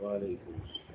وعلیکم 0.00 0.54
السلام۔ 0.62 0.89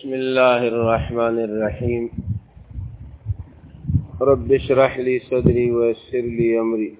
بسم 0.00 0.14
الله 0.14 0.68
الرحمن 0.68 1.36
الرحيم. 1.44 2.08
رب 4.20 4.52
اشرح 4.52 4.98
لي 4.98 5.18
صدري 5.18 5.70
ويسر 5.70 6.20
لي 6.20 6.60
أمري. 6.60 6.94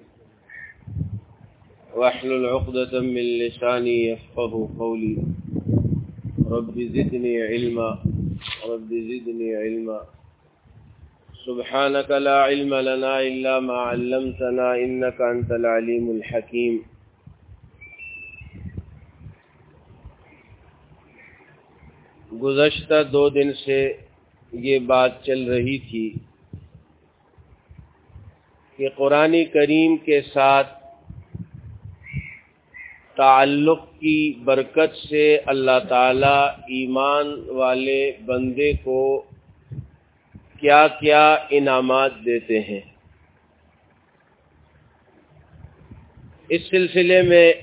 واحلل 1.95 2.45
عقدة 2.45 3.01
من 3.01 3.25
لساني 3.41 4.05
يفقه 4.05 4.69
قولي. 4.79 5.17
رب 6.45 6.75
زدني 6.77 7.41
علما. 7.41 7.97
رب 8.69 8.89
زدني 8.89 9.55
علما. 9.55 10.01
سبحانك 11.45 12.09
لا 12.11 12.37
علم 12.41 12.73
لنا 12.75 13.21
إلا 13.21 13.59
ما 13.59 13.73
علمتنا 13.73 14.75
إنك 14.75 15.21
أنت 15.21 15.51
العليم 15.51 16.11
الحكيم. 16.11 16.90
گزشتہ 22.41 23.03
دو 23.03 23.29
دن 23.29 23.53
سے 23.53 23.93
یہ 24.51 24.79
بات 24.79 25.23
چل 25.23 25.43
رہی 25.43 25.77
تھی 25.79 26.13
کہ 28.77 28.89
قرآن 28.95 29.35
کریم 29.53 29.97
کے 29.97 30.21
ساتھ 30.21 30.81
تعلق 33.15 33.79
کی 33.99 34.33
برکت 34.43 34.95
سے 35.09 35.37
اللہ 35.45 35.79
تعالی 35.89 36.37
ایمان 36.79 37.33
والے 37.47 38.11
بندے 38.25 38.71
کو 38.83 39.25
کیا 40.59 40.87
کیا 40.87 41.35
انعامات 41.49 42.11
دیتے 42.25 42.59
ہیں۔ 42.59 42.81
اس 46.49 46.61
سلسلے 46.69 47.21
میں 47.21 47.53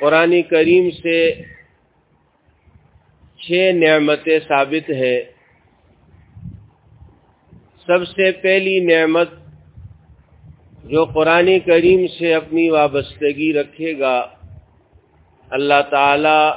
قرآن 0.00 0.42
کریم 0.42 0.90
سے 0.90 1.18
چھ 3.46 3.70
نعمتیں 3.74 4.38
ثابت 4.48 4.90
ہے 4.90 5.24
سب 7.86 8.08
سے 8.08 8.32
پہلی 8.32 8.80
نعمت 8.80 9.28
جو 10.84 11.04
قرآن 11.04 11.58
کریم 11.66 12.06
سے 12.06 12.34
اپنی 12.34 12.68
وابستگی 12.68 13.52
رکھے 13.52 13.98
گا، 13.98 14.26
اللہ 15.50 15.80
تعالی 15.90 16.50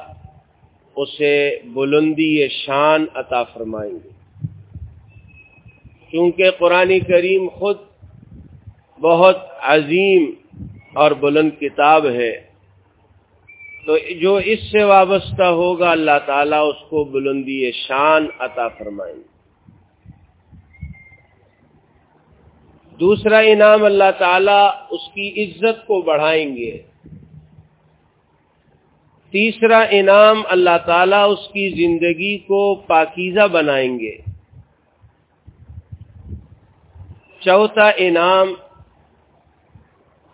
اسے 0.95 1.59
بلندی 1.65 2.47
شان 2.47 3.05
عطا 3.13 3.43
فرمائیں 3.43 3.93
گے۔ 3.93 4.09
کیونکہ 6.09 6.51
قرآن 6.51 6.99
کریم 6.99 7.47
خود 7.49 7.77
بہت 9.01 9.37
عظیم 9.61 10.33
اور 10.93 11.11
بلند 11.11 11.51
کتاب 11.59 12.05
ہے۔ 12.05 12.48
تو 13.89 13.97
جو 14.21 14.35
اس 14.35 14.59
سے 14.71 14.83
وابستہ 14.83 15.43
ہوگا 15.43 15.91
اللہ 15.91 16.19
تعالیٰ 16.25 16.69
اس 16.69 16.89
کو 16.89 17.03
بلندی 17.03 17.71
شان 17.71 18.27
عطا 18.39 18.67
فرمائیں 18.67 19.15
گے۔ 19.15 19.21
دوسرا 22.99 23.37
انعام 23.37 23.83
اللہ 23.83 24.11
تعالیٰ 24.17 24.69
اس 24.89 24.99
کی 25.13 25.43
عزت 25.43 25.87
کو 25.87 26.01
بڑھائیں 26.01 26.55
گے۔ 26.55 26.81
تیسرا 29.31 29.85
انعام 29.89 30.43
اللہ 30.49 30.77
تعالیٰ 30.85 31.31
اس 31.31 31.47
کی 31.47 31.69
زندگی 31.69 32.37
کو 32.37 32.75
پاکیزہ 32.75 33.47
بنائیں 33.47 33.99
گے۔ 33.99 34.17
چوتھا 37.39 37.91
انعام 37.97 38.53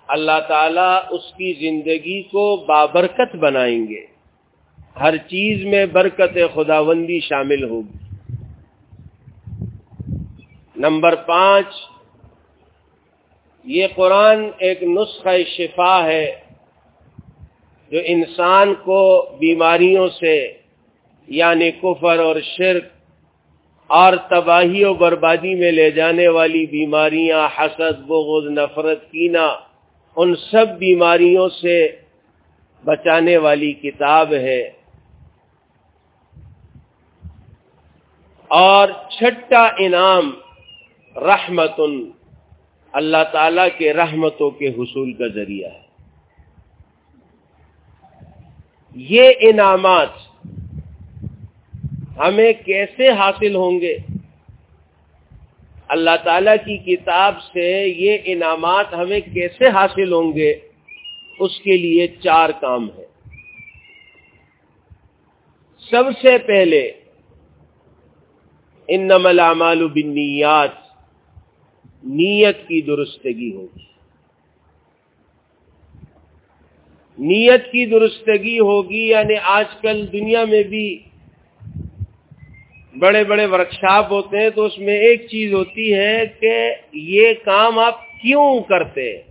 اللہ 0.07 0.39
تعالیٰ 0.47 0.99
اس 1.09 1.33
کی 1.33 1.53
زندگی 1.53 2.21
کو 2.21 2.65
بابرکت 2.67 3.35
بنائیں 3.35 3.87
گے۔ 3.87 4.05
ہر 4.99 5.17
چیز 5.17 5.65
میں 5.65 5.85
برکت 5.85 6.37
خداوندی 6.53 7.19
شامل 7.19 7.63
ہوگی۔ 7.63 7.97
نمبر 10.75 11.15
پانچ، 11.15 11.67
یہ 13.63 13.87
قرآن 13.95 14.49
ایک 14.57 14.83
نسخہ 14.83 15.43
شفا 15.57 16.05
ہے 16.05 16.35
جو 17.91 17.99
انسان 18.05 18.73
کو 18.73 19.29
بیماریوں 19.39 20.07
سے 20.07 20.53
یعنی 21.27 21.71
کفر 21.71 22.19
اور 22.19 22.35
شرک 22.57 22.83
اور 23.87 24.13
تباہی 24.29 24.83
و 24.83 24.93
بربادی 24.93 25.55
میں 25.55 25.71
لے 25.71 25.91
جانے 25.91 26.27
والی 26.27 26.65
بیماریاں، 26.65 27.47
حسد، 27.57 27.99
بغض، 28.07 28.49
نفرت، 28.49 29.11
کینہ 29.11 29.64
ان 30.15 30.35
سب 30.35 30.65
بیماریوں 30.79 31.49
سے 31.49 31.87
بچانے 32.85 33.37
والی 33.37 33.73
کتاب 33.73 34.33
ہے۔ 34.33 34.69
اور 38.47 38.87
چھٹا 39.09 39.67
انعام 39.79 40.31
رحمت 41.15 41.79
اللہ 42.93 43.17
تعالی 43.31 43.61
کے 43.77 43.93
رحمتوں 43.93 44.51
کے 44.51 44.69
حصول 44.69 45.13
کا 45.13 45.27
ذریعہ 45.27 45.71
ہے۔ 45.71 45.85
یہ 48.95 49.31
انعامات 49.39 50.09
ہمیں 52.17 52.53
کیسے 52.65 53.09
حاصل 53.09 53.55
ہوں 53.55 53.81
گے؟ 53.81 53.97
اللہ 55.87 56.15
تعالی 56.23 56.51
کی 56.65 56.95
کتاب 56.95 57.41
سے 57.53 57.87
یہ 57.97 58.17
انعامات 58.25 58.93
ہمیں 58.93 59.19
کیسے 59.19 59.67
حاصل 59.67 60.13
ہوں 60.13 60.33
گے؟ 60.33 60.53
اس 61.39 61.59
کے 61.59 61.77
لیے 61.77 62.07
چار 62.07 62.49
کام 62.49 62.89
ہے 62.97 63.05
سب 65.91 66.03
سے 66.21 66.37
پہلے 66.37 66.91
ان 68.87 69.07
نمل 69.07 69.39
بنیات 69.87 70.71
نیت 72.03 72.67
کی 72.67 72.81
درستگی 72.81 73.55
ہوگی۔ 73.55 73.83
نیت 77.17 77.65
کی 77.65 77.85
درستگی 77.85 78.59
ہوگی 78.59 79.07
یعنی 79.07 79.35
آج 79.43 79.65
کل 79.81 80.11
دنیا 80.11 80.45
میں 80.45 80.63
بھی 80.63 81.03
بڑے 82.95 83.23
بڑے 83.23 83.45
ورکشاپ 83.45 84.11
ہوتے 84.11 84.37
ہیں 84.37 84.49
تو 84.49 84.65
اس 84.65 84.77
میں 84.79 84.97
ایک 84.97 85.27
چیز 85.27 85.53
ہوتی 85.53 85.93
ہے 85.93 86.25
کہ 86.39 86.75
یہ 86.91 87.33
کام 87.45 87.79
آپ 87.79 88.01
کیوں 88.21 88.59
کرتے 88.61 89.21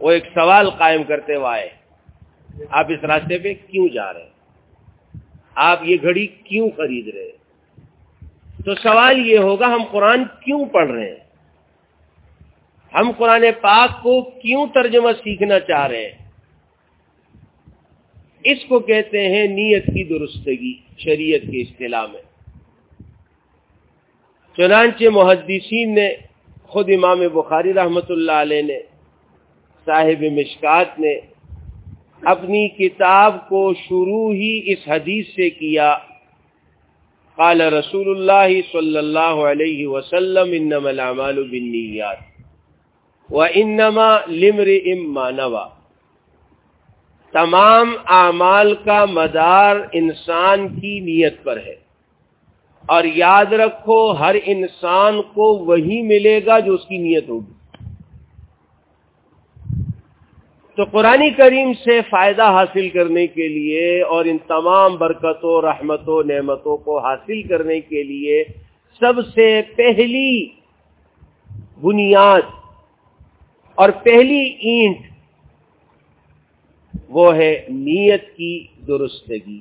وہ 0.00 0.10
ایک 0.10 0.24
سوال 0.34 0.70
قائم 0.70 1.02
کرتے 1.02 1.34
ہوئے 1.34 1.68
آپ 2.70 2.86
اس 2.88 3.04
راستے 3.04 3.38
پہ 3.38 3.54
کیوں 3.54 3.88
جا 3.88 4.12
رہے 4.12 4.22
ہیں؟ 4.22 4.28
آپ 5.54 5.80
یہ 5.82 5.96
گھڑی 6.02 6.26
کیوں 6.26 6.70
خرید 6.70 7.08
رہے 7.08 7.30
تو 8.64 8.74
سوال 8.74 9.26
یہ 9.26 9.38
ہوگا، 9.38 9.66
ہم 9.66 9.84
قرآن 9.90 10.24
کیوں 10.24 10.64
پڑھ 10.66 10.90
رہے 10.90 11.08
ہیں؟ 11.08 11.18
ہم 12.94 13.12
قرآن 13.18 13.44
پاک 13.60 14.02
کو 14.02 14.20
کیوں 14.22 14.66
ترجمہ 14.66 15.12
سیکھنا 15.24 15.60
چاہ 15.60 15.86
رہے 15.86 16.02
ہیں؟ 16.02 16.29
اس 18.44 18.64
کو 18.68 18.78
کہتے 18.78 19.28
ہیں 19.28 19.46
نیت 19.46 19.86
کی 19.86 20.04
درستگی، 20.04 20.74
شریعت 20.98 21.40
کی 21.50 21.60
اصطلاح 21.60 22.06
میں۔ 22.06 22.22
چنانچہ 24.56 25.04
محدثین 25.12 25.94
نے، 25.94 26.14
خود 26.62 26.90
امام 26.94 27.18
بخاری 27.32 27.72
رحمت 27.72 28.10
اللہ 28.10 28.32
علیہ 28.32 28.62
نے، 28.62 28.78
صاحب 29.86 30.22
مشکات 30.22 31.00
نے 31.00 31.20
اپنی 32.22 32.68
کتاب 32.68 33.48
کو 33.48 33.74
شروع 33.74 34.34
ہی 34.34 34.62
اس 34.66 34.78
حدیث 34.86 35.26
سے 35.26 35.50
کیا۔ 35.50 35.98
قال 37.36 37.60
رسول 37.60 38.08
اللہ 38.08 38.60
صلی 38.72 38.96
اللہ 38.96 39.42
علیہ 39.50 39.86
وسلم، 39.86 40.52
انما 40.52 40.88
العمال 40.88 41.48
بالنیات 41.48 42.16
وانما 43.30 44.18
لمرئ 44.28 44.94
ما 44.94 45.30
نوى۔ 45.30 45.79
تمام 47.32 47.94
اعمال 48.06 48.74
کا 48.74 49.04
مدار 49.04 49.76
انسان 49.92 50.68
کی 50.68 51.00
نیت 51.00 51.44
پر 51.44 51.56
ہے۔ 51.56 51.74
اور 52.86 53.04
یاد 53.04 53.52
رکھو، 53.52 54.12
ہر 54.12 54.36
انسان 54.44 55.22
کو 55.22 55.58
وہی 55.58 56.02
ملے 56.02 56.40
گا 56.46 56.58
جو 56.58 56.74
اس 56.74 56.86
کی 56.86 56.98
نیت 56.98 57.28
ہوگی۔ 57.28 57.52
تو 60.76 60.84
قرآن 60.84 61.30
کریم 61.36 61.72
سے 61.72 62.00
فائدہ 62.10 62.42
حاصل 62.42 62.88
کرنے 62.88 63.26
کے 63.26 63.48
لیے 63.48 64.02
اور 64.02 64.24
ان 64.24 64.38
تمام 64.38 64.96
برکتوں، 64.96 65.62
رحمتوں، 65.62 66.22
نعمتوں 66.22 66.76
کو 66.76 66.98
حاصل 66.98 67.42
کرنے 67.42 67.80
کے 67.80 68.02
لیے 68.02 68.44
سب 69.00 69.12
سے 69.34 69.62
پہلی 69.76 70.48
بنیاد 71.82 72.42
اور 73.74 73.88
پہلی 73.90 74.42
اینٹ 74.60 75.09
وہ 77.10 77.36
ہے 77.36 77.64
نیت 77.68 78.36
کی 78.36 78.66
درستگی۔ 78.86 79.60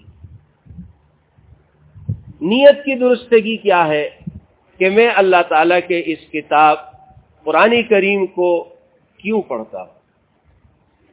نیت 2.42 2.76
کی 2.86 2.96
درستگی 2.96 3.58
کیا 3.58 3.88
ہے؟ 3.88 4.10
کہ 4.78 4.90
میں 4.90 5.10
اللہ 5.16 5.42
تعالی 5.50 5.76
کے 5.88 6.04
اس 6.06 6.32
کتاب 6.32 6.78
قرآن 7.44 7.82
کریم 7.90 8.26
کو 8.26 8.70
کیوں 9.18 9.42
پڑھتا 9.42 9.82
ہوں؟ 9.82 9.94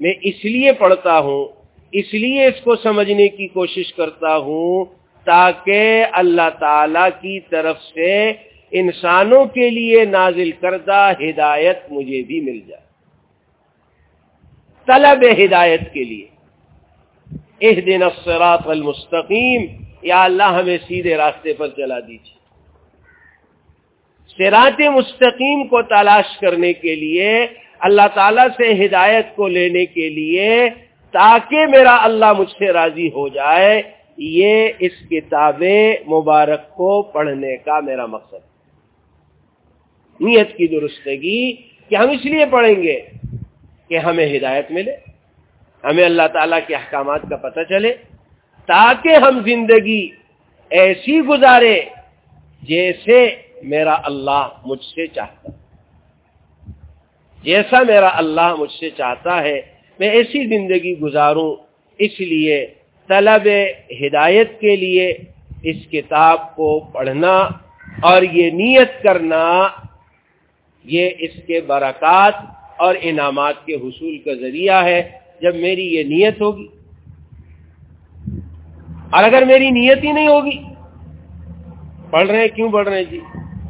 میں 0.01 0.13
اس 0.23 0.45
لیے 0.45 0.73
پڑھتا 0.73 1.19
ہوں، 1.19 1.49
اس 1.93 2.15
لیے 2.15 2.45
اس 2.45 2.61
کو 2.65 2.77
سمجھنے 2.77 3.29
کی 3.29 3.49
کوشش 3.49 3.95
کرتا 3.95 4.37
ہوں 4.37 4.85
تاکہ 5.25 6.07
اللہ 6.13 6.49
تعالی 6.61 7.11
کی 7.21 7.41
طرف 7.41 7.83
سے 7.83 8.33
انسانوں 8.71 9.45
کے 9.45 9.71
لیے 9.71 10.05
نازل 10.05 10.51
کردہ 10.51 11.13
ہدایت 11.21 11.79
مجھے 11.91 12.23
بھی 12.23 12.41
مل 12.41 12.61
جائے۔ 12.69 12.86
طلب 14.87 15.45
ہدایت 15.45 15.93
کے 15.93 16.05
لیے۔ 16.05 16.27
اس 17.61 17.87
دن 17.87 18.03
افسرات 18.03 18.67
المستقیم۔ 18.67 19.67
یا 20.03 20.25
اللہ، 20.25 20.43
ہمیں 20.43 20.79
سیدھے 20.89 21.17
راستے 21.17 21.53
پر 21.53 21.69
چلا 21.69 22.01
دیجیے۔ 22.01 22.37
سرات 24.39 24.81
مستقیم 24.81 25.67
کو 25.67 25.83
تلاش 25.83 26.39
کرنے 26.39 26.73
کے 26.73 26.95
لیے، 26.95 27.47
اللہ 27.79 28.03
تعالی 28.15 28.41
سے 28.57 28.87
ہدایت 28.87 29.27
کو 29.37 29.49
لینے 29.49 29.87
کے 29.87 30.09
لیے، 30.09 30.69
تاکہ 31.11 31.67
میرا 31.67 31.97
اللہ 32.03 32.33
مجھ 32.39 32.51
سے 32.51 32.73
راضی 32.73 33.09
ہو 33.09 33.29
جائے، 33.29 33.83
یہ 34.17 34.69
اس 34.79 34.93
کتاب 35.11 35.63
مبارک 36.09 36.75
کو 36.75 37.03
پڑھنے 37.03 37.57
کا 37.57 37.81
میرا 37.81 38.07
مقصد۔ 38.07 38.47
نیت 40.21 40.57
کی 40.57 40.67
درستگی 40.67 41.57
کہ 41.89 41.95
ہم 41.95 42.11
اس 42.11 42.25
لیے 42.25 42.47
پڑھیں 42.47 42.83
گے۔ 42.83 43.01
کہ 43.91 43.99
ہمیں 43.99 44.27
ہدایت 44.37 44.71
ملے، 44.71 44.95
ہمیں 45.85 46.05
اللہ 46.05 46.27
تعالیٰ 46.33 46.59
کے 46.67 46.75
احکامات 46.75 47.23
کا 47.31 47.37
پتہ 47.37 47.63
چلے، 47.69 47.93
تاکہ 48.69 49.17
ہم 49.25 49.41
زندگی 49.45 50.03
ایسی 50.71 51.21
گزارے 51.29 51.75
جیسے 52.63 53.19
میرا 53.65 53.97
اللہ 54.05 54.49
مجھ 54.67 54.85
سے 54.85 55.07
چاہتا 55.07 55.51
جیسا 57.45 57.83
میرا 57.83 58.11
اللہ 58.15 58.55
مجھ 58.59 58.73
سے 58.73 58.91
چاہتا 58.91 59.43
ہے، 59.43 59.61
میں 59.99 60.11
ایسی 60.11 60.45
زندگی 60.47 60.99
گزاروں، 61.01 61.51
اس 62.01 62.21
لیے 62.23 62.59
طلب 63.09 63.47
ہدایت 64.01 64.59
کے 64.61 64.75
لیے 64.77 65.07
اس 65.63 65.77
کتاب 65.93 66.55
کو 66.57 66.69
پڑھنا 66.93 67.37
اور 68.03 68.23
یہ 68.23 68.51
نیت 68.51 69.03
کرنا، 69.03 69.47
یہ 70.85 71.11
اس 71.19 71.35
کے 71.47 71.61
برکات 71.61 72.35
اور 72.79 72.95
انعامات 73.01 73.67
کے 73.67 73.75
حصول 73.75 74.19
کا 74.19 74.35
ذریعہ 74.35 74.85
ہے 74.85 75.11
جب 75.43 75.55
میری 75.55 75.95
یہ 75.95 76.03
نیت 76.03 76.41
ہوگی۔ 76.41 76.67
اور 79.11 79.25
اگر 79.25 79.45
میری 79.47 79.71
نیت 79.71 80.05
ہی 80.05 80.13
نہیں 80.13 80.29
ہوگی 80.29 80.63
پڑھ 82.11 82.31
رہے 82.31 82.41
ہیں، 82.41 82.49
کیوں 82.49 82.73
پڑھ 82.73 82.89
رہے 82.89 82.97
ہیں 82.97 83.05
جی؟ 83.05 83.21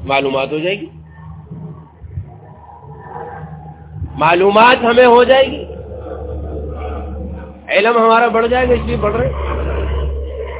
معلومات 0.05 0.53
ہو 0.53 0.59
جائے 0.59 0.81
گی۔ 0.81 0.87
معلومات 4.19 4.77
ہمیں 4.83 5.07
ہو 5.07 5.25
جائے 5.25 5.47
گی۔ 5.47 5.65
علم 7.69 7.99
ہمارا 7.99 8.29
بڑھ 8.29 8.49
جائے 8.49 8.69
گا، 8.69 8.73
اس 8.75 8.81
لیے 8.85 8.97
پڑھ 9.01 9.17
رہے 9.17 9.27
ہیں۔ 9.27 9.35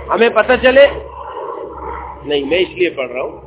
ہمیں 0.09 0.29
پتہ 0.29 0.53
چلے۔ 0.63 0.87
نہیں، 2.25 2.45
میں 2.45 2.59
اس 2.59 2.69
لیے 2.75 2.91
پڑھ 2.91 3.13
رہا 3.13 3.23
ہوں۔ 3.23 3.41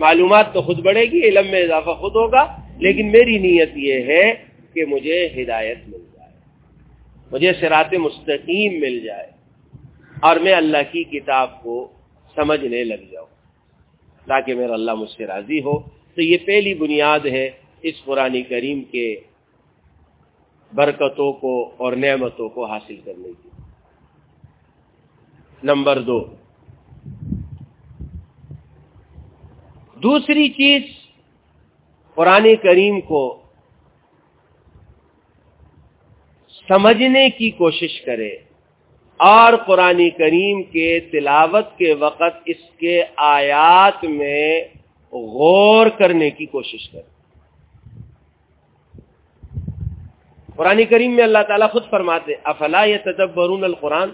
معلومات 0.00 0.52
تو 0.52 0.62
خود 0.62 0.80
بڑھے 0.80 1.02
گی، 1.02 1.20
علم 1.20 1.50
میں 1.50 1.62
اضافہ 1.62 1.90
خود 1.90 2.16
ہوگا۔ 2.16 2.61
لیکن 2.78 3.12
میری 3.12 3.38
نیت 3.38 3.70
یہ 3.74 3.94
ہے 3.94 4.32
کہ 4.74 4.84
مجھے 4.84 5.42
ہدایت 5.42 5.78
مل 5.86 6.04
جائے، 6.12 6.32
مجھے 7.32 7.52
سرات 7.60 7.94
مستقیم 7.94 8.80
مل 8.80 9.00
جائے 9.00 9.30
اور 10.22 10.36
میں 10.36 10.54
اللہ 10.54 10.92
کی 10.92 11.04
کتاب 11.04 11.62
کو 11.62 11.92
سمجھنے 12.34 12.84
لگ 12.84 13.10
جاؤں، 13.12 13.26
تاکہ 14.26 14.54
میرا 14.54 14.72
اللہ 14.72 14.94
مجھ 14.94 15.10
سے 15.10 15.26
راضی 15.26 15.58
ہو۔ 15.58 15.78
تو 16.14 16.22
یہ 16.22 16.36
پہلی 16.46 16.74
بنیاد 16.74 17.20
ہے 17.20 17.50
اس 17.82 18.04
قرآن 18.04 18.42
کریم 18.42 18.82
کے 18.82 19.20
برکتوں 20.74 21.32
کو 21.32 21.74
اور 21.76 21.92
نعمتوں 21.92 22.48
کو 22.48 22.64
حاصل 22.64 22.96
کرنے 23.04 23.28
کی۔ 23.42 23.48
نمبر 25.62 26.00
دو۔ 26.00 26.24
دوسری 30.02 30.48
چیز 30.48 30.82
قرآن 32.22 32.46
کریم 32.62 33.00
کو 33.00 33.42
سمجھنے 36.68 37.30
کی 37.30 37.50
کوشش 37.50 38.00
کرے 38.00 38.30
اور 39.16 39.52
قرآن 39.66 40.10
کریم 40.10 40.62
کے 40.62 41.00
تلاوت 41.00 41.78
کے 41.78 41.94
وقت 41.94 42.22
اس 42.46 42.56
کے 42.76 43.04
آیات 43.16 44.04
میں 44.04 44.60
غور 45.12 45.86
کرنے 45.86 46.30
کی 46.30 46.46
کوشش 46.46 46.88
کرے۔ 46.88 47.02
قرآن 50.56 50.84
کریم 50.90 51.16
میں 51.16 51.24
اللہ 51.24 51.42
تعالیٰ 51.48 51.70
خود 51.70 51.90
فرماتے 51.90 52.34
افلا 52.44 52.84
یا 52.84 52.98
تدبرون 53.04 53.64
القرآن؟ 53.64 54.10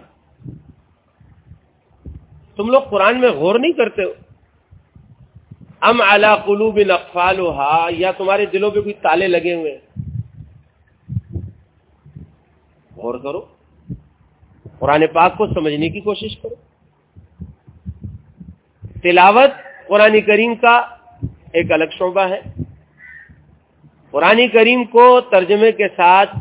تم 2.57 2.71
لوگ 2.71 2.81
قرآن 2.81 3.21
میں 3.21 3.29
غور 3.29 3.59
نہیں 3.59 3.73
کرتے 3.73 4.05
ہو؟ 4.05 4.13
ام 5.81 6.01
اعلی 6.03 6.33
قلوب 6.45 6.79
اقفال 6.91 7.39
یا 7.99 8.11
تمہارے 8.13 8.47
دلوں 8.47 8.71
پہ 8.71 8.81
کوئی 8.81 8.95
تالے 8.95 9.29
لگے 9.29 9.55
ہوئے 9.55 9.79
غور 12.97 13.19
کرو۔ 13.19 13.41
قرآن 14.79 15.03
پاک 15.13 15.37
کو 15.39 15.47
سمجھنے 15.47 15.89
کی 15.89 16.01
کوشش 16.01 16.37
کرو۔ 16.39 16.55
تلاوت 19.03 19.53
قرآن 19.89 20.21
کریم 20.21 20.55
کا 20.55 20.77
ایک 21.53 21.73
الگ 21.73 21.91
شعبہ 21.99 22.25
ہے۔ 22.29 22.41
قرآن 24.11 24.41
کریم 24.49 24.85
کو 24.85 25.21
ترجمے 25.21 25.73
کے 25.73 25.89
ساتھ 25.89 26.39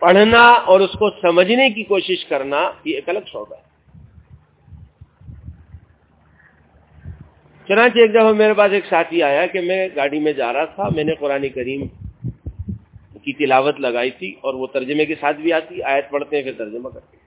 پڑھنا 0.00 0.44
اور 0.66 0.80
اس 0.80 0.92
کو 0.98 1.10
سمجھنے 1.22 1.70
کی 1.70 1.82
کوشش 1.84 2.24
کرنا 2.24 2.60
یہ 2.84 2.94
ایک 2.94 3.08
الگ 3.08 3.24
شعبہ 3.26 3.54
ہے۔ 3.56 3.59
چنانچہ 7.70 7.98
ایک 7.98 8.10
دفعہ 8.10 8.32
میرے 8.32 8.54
پاس 8.54 8.72
ایک 8.72 8.86
ساتھی 8.86 9.22
آیا 9.22 9.46
کہ 9.46 9.60
میں 9.60 9.88
گاڑی 9.96 10.18
میں 10.18 10.32
جا 10.32 10.52
رہا 10.52 10.64
تھا، 10.64 10.88
میں 10.88 11.04
نے 11.04 11.14
قرآن 11.14 11.48
کریم 11.48 11.86
کی 13.22 13.32
تلاوت 13.32 13.80
لگائی 13.80 14.10
تھی 14.10 14.34
اور 14.40 14.54
وہ 14.54 14.66
ترجمے 14.66 15.06
کے 15.06 15.14
ساتھ 15.14 15.36
بھی 15.36 15.52
آتی، 15.52 15.82
آیت 15.82 16.10
پڑھتے 16.10 16.36
ہیں، 16.36 16.42
پھر 16.42 16.52
ترجمہ 16.52 16.88
کرتے 16.88 17.16
ہیں۔ 17.16 17.24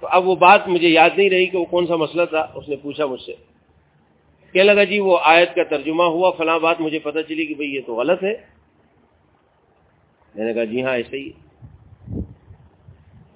تو 0.00 0.06
اب 0.10 0.28
وہ 0.28 0.34
بات 0.36 0.68
مجھے 0.68 0.88
یاد 0.88 1.10
نہیں 1.16 1.30
رہی 1.30 1.46
کہ 1.46 1.58
وہ 1.58 1.64
کون 1.64 1.86
سا 1.86 1.96
مسئلہ 1.96 2.22
تھا، 2.24 2.46
اس 2.54 2.68
نے 2.68 2.76
پوچھا 2.76 3.06
مجھ 3.06 3.20
سے۔ 3.20 3.32
کہنے 4.52 4.62
لگا 4.62 4.84
جی 4.84 5.00
وہ 5.00 5.18
آیت 5.22 5.54
کا 5.54 5.62
ترجمہ 5.62 6.02
ہوا، 6.02 6.30
فلاں 6.30 6.58
بات 6.58 6.80
مجھے 6.80 6.98
پتہ 6.98 7.18
چلی 7.28 7.46
کہ 7.46 7.54
بھئی 7.54 7.74
یہ 7.74 7.80
تو 7.86 7.94
غلط 7.94 8.24
ہے۔ 8.24 8.34
میں 10.34 10.44
نے 10.44 10.54
کہا 10.54 10.64
جی 10.64 10.82
ہاں 10.82 10.96
ایسے 10.96 11.16
ہی 11.16 11.30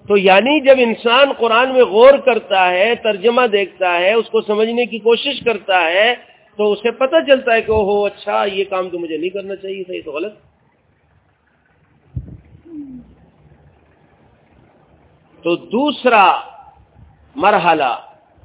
تو 0.09 0.17
یعنی 0.17 0.59
جب 0.59 0.77
انسان 0.79 1.31
قرآن 1.33 1.73
میں 1.73 1.83
غور 1.83 2.17
کرتا 2.17 2.69
ہے، 2.71 2.95
ترجمہ 2.95 3.47
دیکھتا 3.47 3.97
ہے، 3.97 4.13
اس 4.13 4.29
کو 4.29 4.41
سمجھنے 4.41 4.85
کی 4.85 4.99
کوشش 4.99 5.39
کرتا 5.45 5.83
ہے، 5.85 6.13
تو 6.59 6.71
اسے 6.71 6.91
پتہ 6.91 7.15
چلتا 7.27 7.53
ہے 7.53 7.61
کہ 7.61 7.71
ہو 7.71 8.05
اچھا 8.05 8.43
یہ 8.45 8.63
کام 8.69 8.89
تو 8.89 8.99
مجھے 8.99 9.17
نہیں 9.17 9.29
کرنا 9.29 9.55
چاہیے 9.55 9.83
تھا 9.83 9.93
یہ 9.93 10.01
تو 10.05 10.11
غلط۔ 10.11 10.33
تو 15.45 15.55
دوسرا 15.55 16.25
مرحلہ 17.35 17.93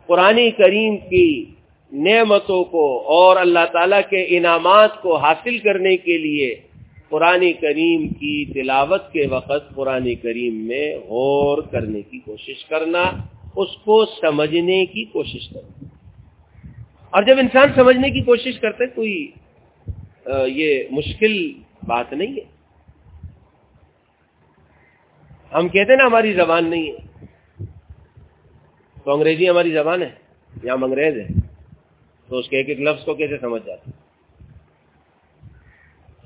قرآن 0.07 0.38
کریم 0.50 0.97
کی 0.97 1.45
نعمتوں 1.92 2.64
کو 2.64 2.85
اور 3.09 3.37
اللہ 3.37 3.64
تعالی 3.73 3.97
کے 4.11 4.25
انعامات 4.37 5.02
کو 5.02 5.16
حاصل 5.16 5.59
کرنے 5.59 5.97
کے 5.97 6.19
لیے 6.19 6.54
قرآن 7.12 7.52
کریم 7.61 8.09
کی 8.09 8.52
تلاوت 8.52 9.12
کے 9.12 9.26
وقت 9.26 9.75
قرآن 9.75 10.14
کریم 10.14 10.54
میں 10.54 10.97
غور 10.97 11.62
کرنے 11.62 12.02
کی 12.02 12.19
کوشش 12.19 12.64
کرنا، 12.64 13.02
اس 13.57 13.76
کو 13.85 14.04
سمجھنے 14.04 14.87
کی 14.87 15.04
کوشش 15.04 15.49
کرنا۔ 15.49 15.85
اور 17.11 17.23
جب 17.23 17.38
انسان 17.38 17.69
سمجھنے 17.75 18.11
کی 18.11 18.21
کوشش 18.21 18.61
کرتے 18.61 18.87
کوئی 18.87 19.31
یہ 20.47 20.85
مشکل 20.90 21.52
بات 21.87 22.12
نہیں 22.12 22.33
ہے۔ 22.33 22.45
ہم 25.54 25.69
کہتے 25.69 25.92
ہیں 25.92 25.99
نا، 25.99 26.07
ہماری 26.07 26.33
زبان 26.33 26.71
نہیں 26.71 26.92
ہے۔ 26.92 27.26
تو 29.04 29.12
انگریزی 29.12 29.49
ہماری 29.49 29.71
زبان 29.71 30.02
ہے، 30.02 30.11
یا 30.62 30.75
ہم 30.75 30.85
انگریز 30.85 31.16
ہیں۔ 31.16 31.40
تو 32.28 32.38
اس 32.38 32.49
کے 32.49 32.57
ایک 32.57 32.69
ایک 32.69 32.81
لفظ 32.81 33.04
کو 33.04 33.14
کیسے 33.14 33.38
سمجھ 33.40 33.66
جاتے 33.66 33.83
ہیں؟ 33.87 34.02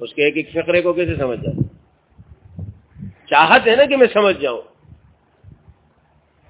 اس 0.01 0.15
کے 0.15 0.25
ایک 0.25 0.37
ایک 0.37 0.51
فقرے 0.53 0.83
کو 0.83 0.93
کیسے 0.93 1.17
سمجھ 1.17 1.41
جاتے 1.41 1.63
چاہت 3.27 3.69
ہے 3.69 3.77
نا 3.77 3.85
کہ 3.85 3.97
میں 3.97 4.07
سمجھ 4.13 4.41
جاؤں۔ 4.41 4.61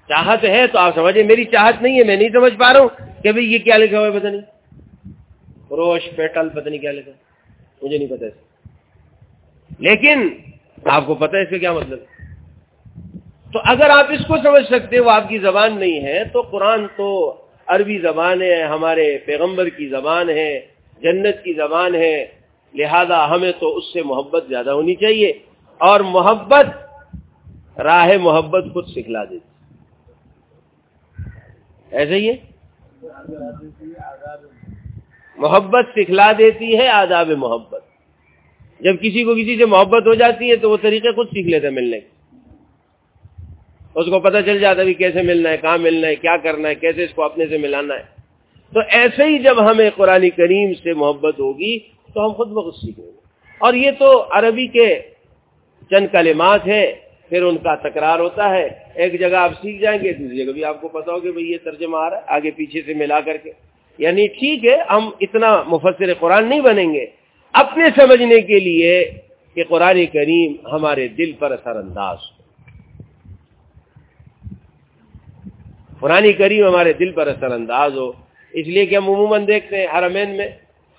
چاہت 0.09 0.43
ہے 0.43 0.67
تو 0.67 0.79
آپ 0.79 0.95
سمجھے 0.95 1.23
میری 1.23 1.45
چاہت 1.45 1.81
نہیں 1.81 1.99
ہے، 1.99 2.03
میں 2.03 2.15
نہیں 2.15 2.29
سمجھ 2.29 2.53
پا 2.53 2.73
رہا 2.73 2.79
ہوں 2.79 3.23
کہ 3.23 3.31
بھائی 3.31 3.53
یہ 3.53 3.57
کیا 3.57 3.77
لکھا 3.77 3.99
ہوا 3.99 4.07
ہے، 4.07 4.19
پتہ 4.19 4.27
نہیں۔ 4.27 4.41
روش، 5.71 6.09
پیٹل، 6.15 6.49
پتہ 6.49 6.69
نہیں 6.69 6.79
کیا 6.79 6.91
لکھا 6.91 7.11
مجھے 7.81 7.97
نہیں 7.97 8.07
پتا 8.07 8.25
لیکن 9.79 10.29
آپ 10.85 11.05
کو 11.05 11.15
پتا 11.15 11.37
ہے 11.37 11.43
اس 11.43 11.49
کا 11.49 11.57
کیا 11.57 11.73
مطلب؟ 11.73 11.99
تو 13.53 13.59
اگر 13.63 13.89
آپ 13.89 14.05
اس 14.09 14.25
کو 14.27 14.37
سمجھ 14.37 14.65
سکتے 14.65 14.99
وہ 14.99 15.11
آپ 15.11 15.29
کی 15.29 15.39
زبان 15.39 15.79
نہیں 15.79 16.03
ہے، 16.03 16.23
تو 16.23 16.41
قرآن 16.41 16.87
تو 16.95 17.41
عربی 17.65 17.99
زبان 17.99 18.41
ہے، 18.41 18.63
ہمارے 18.63 19.17
پیغمبر 19.17 19.69
کی 19.69 19.87
زبان 19.87 20.29
ہے، 20.29 20.59
جنت 21.01 21.43
کی 21.43 21.53
زبان 21.53 21.95
ہے 21.95 22.25
لہذا 22.73 23.29
ہمیں 23.29 23.51
تو 23.59 23.77
اس 23.77 23.93
سے 23.93 24.03
محبت 24.03 24.45
زیادہ 24.49 24.69
ہونی 24.69 24.95
چاہیے 24.95 25.33
اور 25.77 25.99
محبت، 25.99 26.65
راہ 27.79 28.17
محبت 28.21 28.63
خود 28.73 28.87
سکھلا 28.87 29.23
دیتی۔ 29.23 29.49
ایسے 31.91 32.15
ہی 32.15 32.29
ہے؟ 32.29 32.35
محبت 35.37 35.85
سکھلا 35.95 36.31
دیتی 36.37 36.77
ہے 36.77 36.87
آداب 36.87 37.29
محبت۔ 37.29 37.83
جب 38.79 38.95
کسی 39.01 39.23
کو 39.23 39.35
کسی 39.35 39.57
سے 39.57 39.65
محبت 39.65 40.07
ہو 40.07 40.13
جاتی 40.13 40.51
ہے 40.51 40.55
تو 40.55 40.69
وہ 40.69 40.77
طریقے 40.81 41.11
خود 41.11 41.27
سیکھ 41.27 41.47
لیتے 41.47 41.69
ملنے 41.69 41.99
کے۔ 41.99 42.17
اس 43.95 44.05
کو 44.05 44.19
پتہ 44.19 44.37
چل 44.45 44.59
جاتا 44.59 44.81
ہے 44.81 44.93
کیسے 44.93 45.21
ملنا 45.21 45.49
ہے، 45.49 45.57
کہاں 45.57 45.77
ملنا 45.77 46.07
ہے، 46.07 46.15
کیا 46.15 46.37
کرنا 46.37 46.69
ہے، 46.69 46.75
کیسے 46.75 47.03
اس 47.03 47.13
کو 47.13 47.23
اپنے 47.23 47.47
سے 47.47 47.57
ملانا 47.57 47.95
ہے۔ 47.95 48.03
تو 48.73 48.79
ایسے 48.89 49.23
ہی 49.23 49.39
جب 49.39 49.71
ہمیں 49.71 49.89
قرآن 49.95 50.29
کریم 50.29 50.73
سے 50.73 50.93
محبت 50.93 51.39
ہوگی 51.39 51.79
تو 52.17 52.25
ہم 52.25 52.31
خود 52.31 52.47
بخود 52.47 52.73
سیکھیں 52.73 53.05
گے۔ 53.05 53.11
اور 53.57 53.73
یہ 53.73 53.91
تو 53.99 54.25
عربی 54.31 54.67
کے 54.67 55.01
چند 55.89 56.07
کلمات 56.11 56.67
ہے 56.67 56.95
پھر 57.29 57.43
ان 57.43 57.57
کا 57.57 57.75
تکرار 57.75 58.19
ہوتا 58.19 58.49
ہے۔ 58.49 58.67
ایک 58.95 59.19
جگہ 59.19 59.35
آپ 59.35 59.51
سیکھ 59.61 59.81
جائیں 59.81 59.99
گے، 60.03 60.13
دوسری 60.13 60.45
جگہ 60.45 60.53
بھی 60.53 60.63
آپ 60.63 60.81
کو 60.81 60.87
پتا 60.87 61.11
ہو 61.11 61.19
کہ 61.19 61.31
بھائی 61.31 61.51
یہ 61.51 61.57
ترجمہ 61.63 61.97
آ 61.97 62.09
رہا 62.09 62.17
ہے، 62.17 62.21
آگے 62.27 62.51
پیچھے 62.51 62.81
سے 62.85 62.93
ملا 62.93 63.19
کر 63.19 63.37
کے۔ 63.37 63.51
یعنی 63.97 64.27
ٹھیک 64.27 64.65
ہے، 64.65 64.77
ہم 64.89 65.09
اتنا 65.21 65.63
مفسر 65.67 66.13
قرآن 66.13 66.49
نہیں 66.49 66.61
بنیں 66.61 66.93
گے۔ 66.93 67.05
اپنے 67.53 67.85
سمجھنے 67.95 68.41
کے 68.41 68.59
لیے 68.59 69.11
کہ 69.55 69.63
قرآن 69.63 70.05
کریم 70.05 70.67
ہمارے 70.67 71.07
دل 71.07 71.31
پر 71.39 71.51
اثر 71.51 71.75
انداز 71.75 72.17
ہو۔ 72.17 72.37
قرآن 75.99 76.33
کریم 76.33 76.67
ہمارے 76.67 76.93
دل 76.93 77.11
پر 77.11 77.27
اثر 77.27 77.51
انداز 77.51 77.97
ہو۔ 77.97 78.11
اس 78.53 78.67
لیے 78.67 78.85
کہ 78.85 78.95
ہم 78.95 79.09
عموماً 79.09 79.47
دیکھتے 79.47 79.77
ہیں 79.77 79.87
حرمین 79.97 80.37
میں 80.37 80.47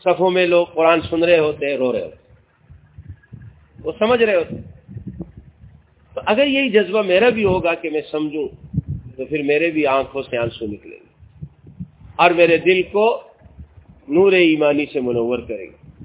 صفوں 0.05 0.31
میں 0.31 0.47
لوگ 0.47 0.67
قرآن 0.67 1.01
سن 1.11 1.25
رہے 1.25 1.39
ہوتے 1.39 1.67
ہیں، 1.67 1.77
رو 1.77 1.93
رہے 1.93 2.03
ہوتے 2.03 2.17
وہ 3.85 3.93
سمجھ 3.99 4.23
رہے 4.23 4.37
ہوتے 4.37 4.57
تو 6.15 6.21
اگر 6.27 6.47
یہی 6.47 6.71
جذبہ 6.71 7.03
میرا 7.03 7.29
بھی 7.29 7.45
ہوگا 7.45 7.75
کہ 7.75 7.91
میں 7.91 8.01
سمجھوں، 8.11 8.49
تو 9.17 9.25
پھر 9.25 9.43
میرے 9.43 9.71
بھی 9.71 9.87
آنکھوں 9.87 10.23
سے 10.23 10.37
آنسو 10.37 10.67
نکلیں 10.67 10.99
گے۔ 10.99 11.09
اور 12.17 12.31
میرے 12.31 12.57
دل 12.57 12.83
کو 12.83 13.21
نور 14.09 14.33
ایمانی 14.33 14.87
سے 14.93 15.01
منور 15.01 15.39
کرے 15.39 15.67
گا 15.67 16.05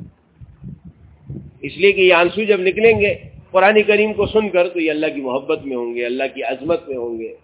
اس 1.62 1.77
لیے 1.77 1.91
کہ 1.91 2.01
یہ 2.01 2.13
آنسو 2.13 2.43
جب 2.43 2.59
نکلیں 2.59 3.01
گے، 3.01 3.15
قرآن 3.51 3.83
کریم 3.83 4.13
کو 4.13 4.25
سن 4.25 4.50
کر، 4.50 4.69
تو 4.69 4.79
یہ 4.79 4.91
اللہ 4.91 5.07
کی 5.15 5.21
محبت 5.21 5.65
میں 5.65 5.75
ہوں 5.75 5.95
گے، 5.95 6.05
اللہ 6.05 6.23
کی 6.33 6.43
عظمت 6.43 6.89
میں 6.89 6.97
ہوں 6.97 7.19
گے۔ 7.19 7.35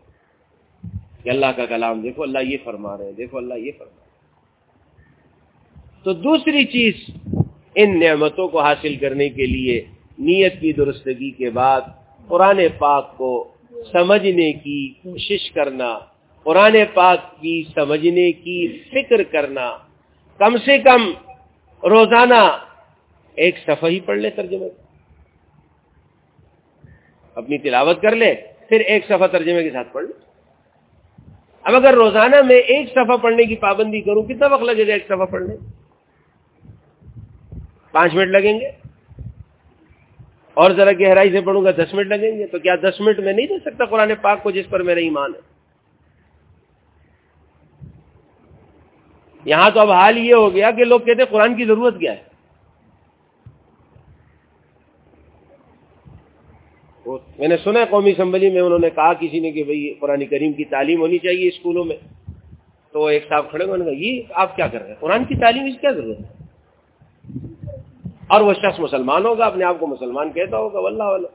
کہ 1.24 1.30
اللہ 1.30 1.46
کا 1.56 1.66
کلام، 1.66 2.02
دیکھو 2.02 2.24
اللہ 2.24 2.40
یہ 2.40 2.58
فرما 2.64 2.98
رہے 2.98 3.06
ہیں، 3.06 3.12
دیکھو 3.12 3.38
اللہ 3.38 3.54
یہ 3.54 3.72
فرما 3.78 4.00
رہے 4.00 4.09
تو 6.06 6.14
دوسری 6.14 6.66
چیز 6.66 6.94
ان 7.76 8.00
نعمتوں 8.00 8.48
کو 8.48 8.62
حاصل 8.62 8.96
کرنے 8.96 9.30
کے 9.30 9.46
لیے 9.46 9.82
نیت 10.20 10.60
کی 10.62 10.74
درستگی 10.74 11.32
کے 11.32 11.50
بعد 11.50 11.82
قرآن 12.28 12.60
پاک 12.78 13.18
کو 13.18 13.32
سمجھنے 13.92 14.52
کی 14.54 14.94
کوشش 15.04 15.52
کرنا، 15.52 16.00
قرآن 16.44 16.76
پاک 16.94 17.20
کی 17.42 17.64
سمجھنے 17.74 18.32
کی 18.32 18.68
فکر 18.92 19.24
کرنا، 19.24 19.78
کم 20.40 20.58
سے 20.58 20.78
کم 20.78 21.12
روزانہ 21.84 22.42
ایک 23.38 23.58
صفحہ 23.58 23.90
ہی 23.90 24.00
پڑھ 24.00 24.18
لے 24.18 24.30
ترجمے 24.30 24.70
اپنی 27.38 27.58
تلاوت 27.58 28.02
کر 28.02 28.16
لے، 28.16 28.34
پھر 28.70 28.80
ایک 28.80 29.06
صفحہ 29.06 29.28
ترجمے 29.28 29.64
کے 29.64 29.72
ساتھ 29.72 29.94
پڑھ 29.94 30.06
لے۔ 30.06 30.14
اب 31.66 31.76
اگر 31.76 31.94
روزانہ 31.94 32.42
میں 32.48 32.56
ایک 32.56 32.90
صفحہ 32.90 33.18
پڑھنے 33.18 33.44
کی 33.44 33.56
پابندی 33.56 34.02
کروں، 34.02 34.24
کتنا 34.24 34.48
وقت 34.48 34.64
لگے 34.64 34.88
گا 34.88 34.94
ایک 34.94 35.06
صفحہ 35.06 35.26
پڑھنے؟ 35.26 35.56
پانچ 37.92 38.14
منٹ 38.14 38.32
لگیں 38.32 38.60
گے۔ 38.60 38.72
اور 40.54 40.72
ذرا 40.72 40.92
گہرائی 40.92 41.32
سے 41.32 41.42
پڑھوں 41.42 41.66
گا، 41.66 41.72
دس 41.72 41.94
منٹ 41.94 42.08
لگیں 42.08 42.38
گے۔ 42.38 42.48
تو 42.48 42.60
کیا 42.60 42.76
دس 42.76 43.02
منٹ 43.02 43.20
میں 43.20 43.34
نہیں 43.34 43.48
دے 43.48 43.60
سکتا 43.60 43.86
قرآن 43.86 44.12
پاک 44.22 44.44
کو 44.44 44.52
جس 44.52 44.66
پر 44.70 44.84
میرا 44.84 45.00
ایمان 45.00 45.32
ہے؟ 45.36 45.40
یہاں 49.46 49.70
تو 49.70 49.80
اب 49.80 49.92
حال 49.92 50.18
یہ 50.18 50.34
ہو 50.34 50.54
گیا 50.54 50.72
کہ 50.72 50.84
لوگ 50.84 51.00
کہتے 51.00 51.24
ہیں 51.24 51.32
قرآن 51.32 51.56
کی 51.56 51.66
ضرورت 51.66 52.00
کیا 52.00 52.12
ہے؟ 52.12 52.30
میں 57.38 57.48
نے 57.48 57.58
سنا 57.58 57.80
قومی 57.90 58.12
اسمبلی 58.12 58.50
میں، 58.50 58.62
انہوں 58.62 58.80
نے 58.80 58.90
کہا 58.90 59.14
کسی 59.14 59.40
نے 59.40 59.52
کہ 59.52 59.64
بھائی 59.64 59.94
قرآن 59.94 60.26
کریم 60.26 60.54
کی 60.54 60.66
تعلیم 60.66 61.02
ہونی 61.02 61.18
چاہیے 61.18 61.48
اسکولوں 61.48 61.86
میں۔ 61.86 61.98
تو 62.92 63.06
ایک 63.06 63.30
صاحب 63.30 63.50
کھڑے 63.50 63.66
ہوئے 63.66 63.96
یہ 63.96 64.22
آپ 64.30 64.56
کیا 64.56 64.68
کر 64.68 64.82
رہے 64.82 64.90
ہیں؟ 64.90 64.96
قرآن 65.00 65.24
کی 65.24 65.36
تعلیم 65.36 65.64
اس 65.64 65.82
کیا 65.82 65.92
ضرورت 65.92 66.20
ہے؟ 66.20 66.39
اور 68.30 68.42
وہ 68.42 68.54
شخص 68.54 68.80
مسلمان 68.80 69.26
ہوگا، 69.26 69.46
اپنے 69.46 69.64
آپ 69.66 69.80
کو 69.80 69.88
مسلمان 69.88 70.32
کہتا 70.32 70.58
ہوگا، 70.58 70.80
واللہ 70.80 71.04
واللہ۔ 71.04 71.28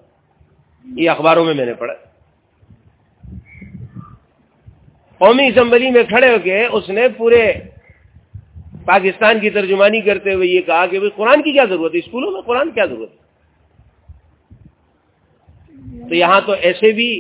یہ 0.84 1.10
اخباروں 1.10 1.44
میں 1.44 1.54
میں 1.54 1.66
نے 1.66 1.74
پڑھا۔ 1.74 1.94
قومی 5.18 5.46
اسمبلی 5.46 5.90
میں 5.90 6.02
کھڑے 6.02 6.32
ہو 6.32 6.38
کے 6.44 6.64
اس 6.66 6.88
نے 6.88 7.08
پورے 7.16 7.52
پاکستان 8.84 9.40
کی 9.40 9.50
ترجمانی 9.50 10.00
کرتے 10.00 10.34
ہوئے 10.34 10.48
یہ 10.48 10.60
کہا 10.60 10.86
کہ 10.86 11.00
قرآن 11.16 11.42
کی 11.42 11.52
کیا 11.52 11.64
ضرورت 11.64 11.94
ہے؟ 11.94 11.98
اسکولوں 11.98 12.30
میں 12.30 12.40
قرآن 12.40 12.70
کیا 12.70 12.84
ضرورت 12.84 13.10
ہے؟ 13.12 13.22
تو 16.08 16.14
یہاں 16.14 16.40
تو 16.46 16.52
ایسے 16.52 16.92
بھی 16.92 17.10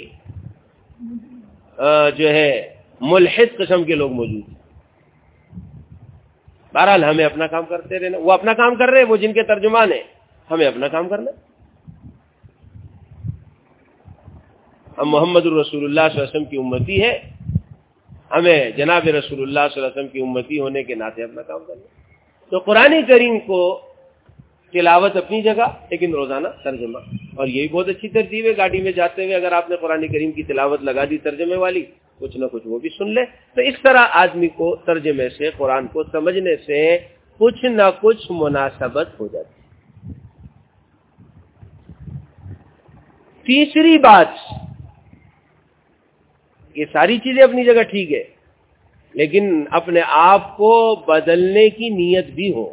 جو 2.18 2.28
ہے، 2.28 2.74
ملحد 3.00 3.56
قسم 3.58 3.84
کے 3.84 3.94
لوگ 3.94 4.10
موجود 4.12 4.48
ہیں۔ 4.48 4.63
بہرحال 6.74 7.04
ہمیں 7.04 7.24
اپنا 7.24 7.46
کام 7.46 7.64
کرتے 7.68 7.98
رہنا، 7.98 8.18
وہ 8.18 8.32
اپنا 8.32 8.52
کام 8.52 8.74
کر 8.74 8.88
رہے 8.88 8.98
ہیں، 8.98 9.08
وہ 9.08 9.16
جن 9.16 9.32
کے 9.32 9.42
ترجمان 9.42 9.92
ہیں، 9.92 10.02
ہمیں 10.50 10.66
اپنا 10.66 10.88
کام 10.88 11.08
کرنا 11.08 11.30
ہم 14.98 15.08
محمد 15.08 15.46
الرسول 15.46 15.84
اللہ 15.84 16.00
صلی 16.12 16.20
اللہ 16.20 16.30
علیہ 16.30 16.30
وسلم 16.30 16.44
کی 16.44 16.56
امتی 16.56 17.02
ہے 17.02 17.14
ہمیں 18.30 18.70
جناب 18.70 19.08
رسول 19.08 19.42
اللہ 19.42 19.64
صلی 19.72 19.82
اللہ 19.82 19.86
علیہ 19.86 19.86
وسلم 19.86 20.08
کی 20.08 20.20
امتی 20.20 20.60
ہونے 20.60 20.82
کے 20.82 20.94
ناطے 20.94 21.22
اپنا 21.22 21.42
کام 21.42 21.64
کرنا 21.66 21.86
تو 22.52 22.58
قرآن 22.58 22.94
کریم 23.08 23.38
کو 23.38 23.60
تلاوت 24.72 25.16
اپنی 25.16 25.42
جگہ، 25.42 25.66
لیکن 25.90 26.14
روزانہ 26.14 26.48
ترجمہ۔ 26.64 26.98
اور 27.34 27.46
یہی 27.46 27.68
بہت 27.68 27.88
اچھی 27.88 28.08
ترتیب 28.08 28.44
ہے، 28.44 28.56
گاڑی 28.56 28.80
میں 28.82 28.92
جاتے 28.92 29.24
ہوئے 29.24 29.34
اگر 29.34 29.52
آپ 29.52 29.70
نے 29.70 29.76
قرآن 29.76 30.06
کریم 30.08 30.32
کی 30.32 30.42
تلاوت 30.42 30.82
لگا 30.82 31.04
دی 31.10 31.18
ترجمے 31.18 31.56
والی۔ 31.56 31.84
کچھ 32.20 32.36
نہ 32.36 32.46
کچھ 32.52 32.66
وہ 32.66 32.78
بھی 32.78 32.88
سن 32.88 33.08
لے۔ 33.14 33.24
تو 33.56 33.60
اس 33.60 33.74
طرح 33.82 34.06
آدمی 34.12 34.48
کو 34.48 34.74
ترجمے 34.76 35.28
سے، 35.28 35.50
قرآن 35.50 35.86
کو 35.86 36.02
سمجھنے 36.04 36.56
سے 36.56 36.80
کچھ 37.40 37.64
نہ 37.64 37.88
کچھ 38.00 38.30
مناسبت 38.30 39.08
ہو 39.20 39.26
جاتی 39.28 39.52
تیسری 43.46 43.98
بات، 43.98 44.28
یہ 46.76 46.84
ساری 46.92 47.18
چیزیں 47.18 47.42
اپنی 47.42 47.64
جگہ 47.64 47.82
ٹھیک 47.82 48.12
ہے، 48.12 48.22
لیکن 49.14 49.64
اپنے 49.70 50.00
آپ 50.08 50.56
کو 50.56 50.70
بدلنے 51.06 51.68
کی 51.70 51.88
نیت 51.88 52.30
بھی 52.30 52.52
ہو۔ 52.52 52.68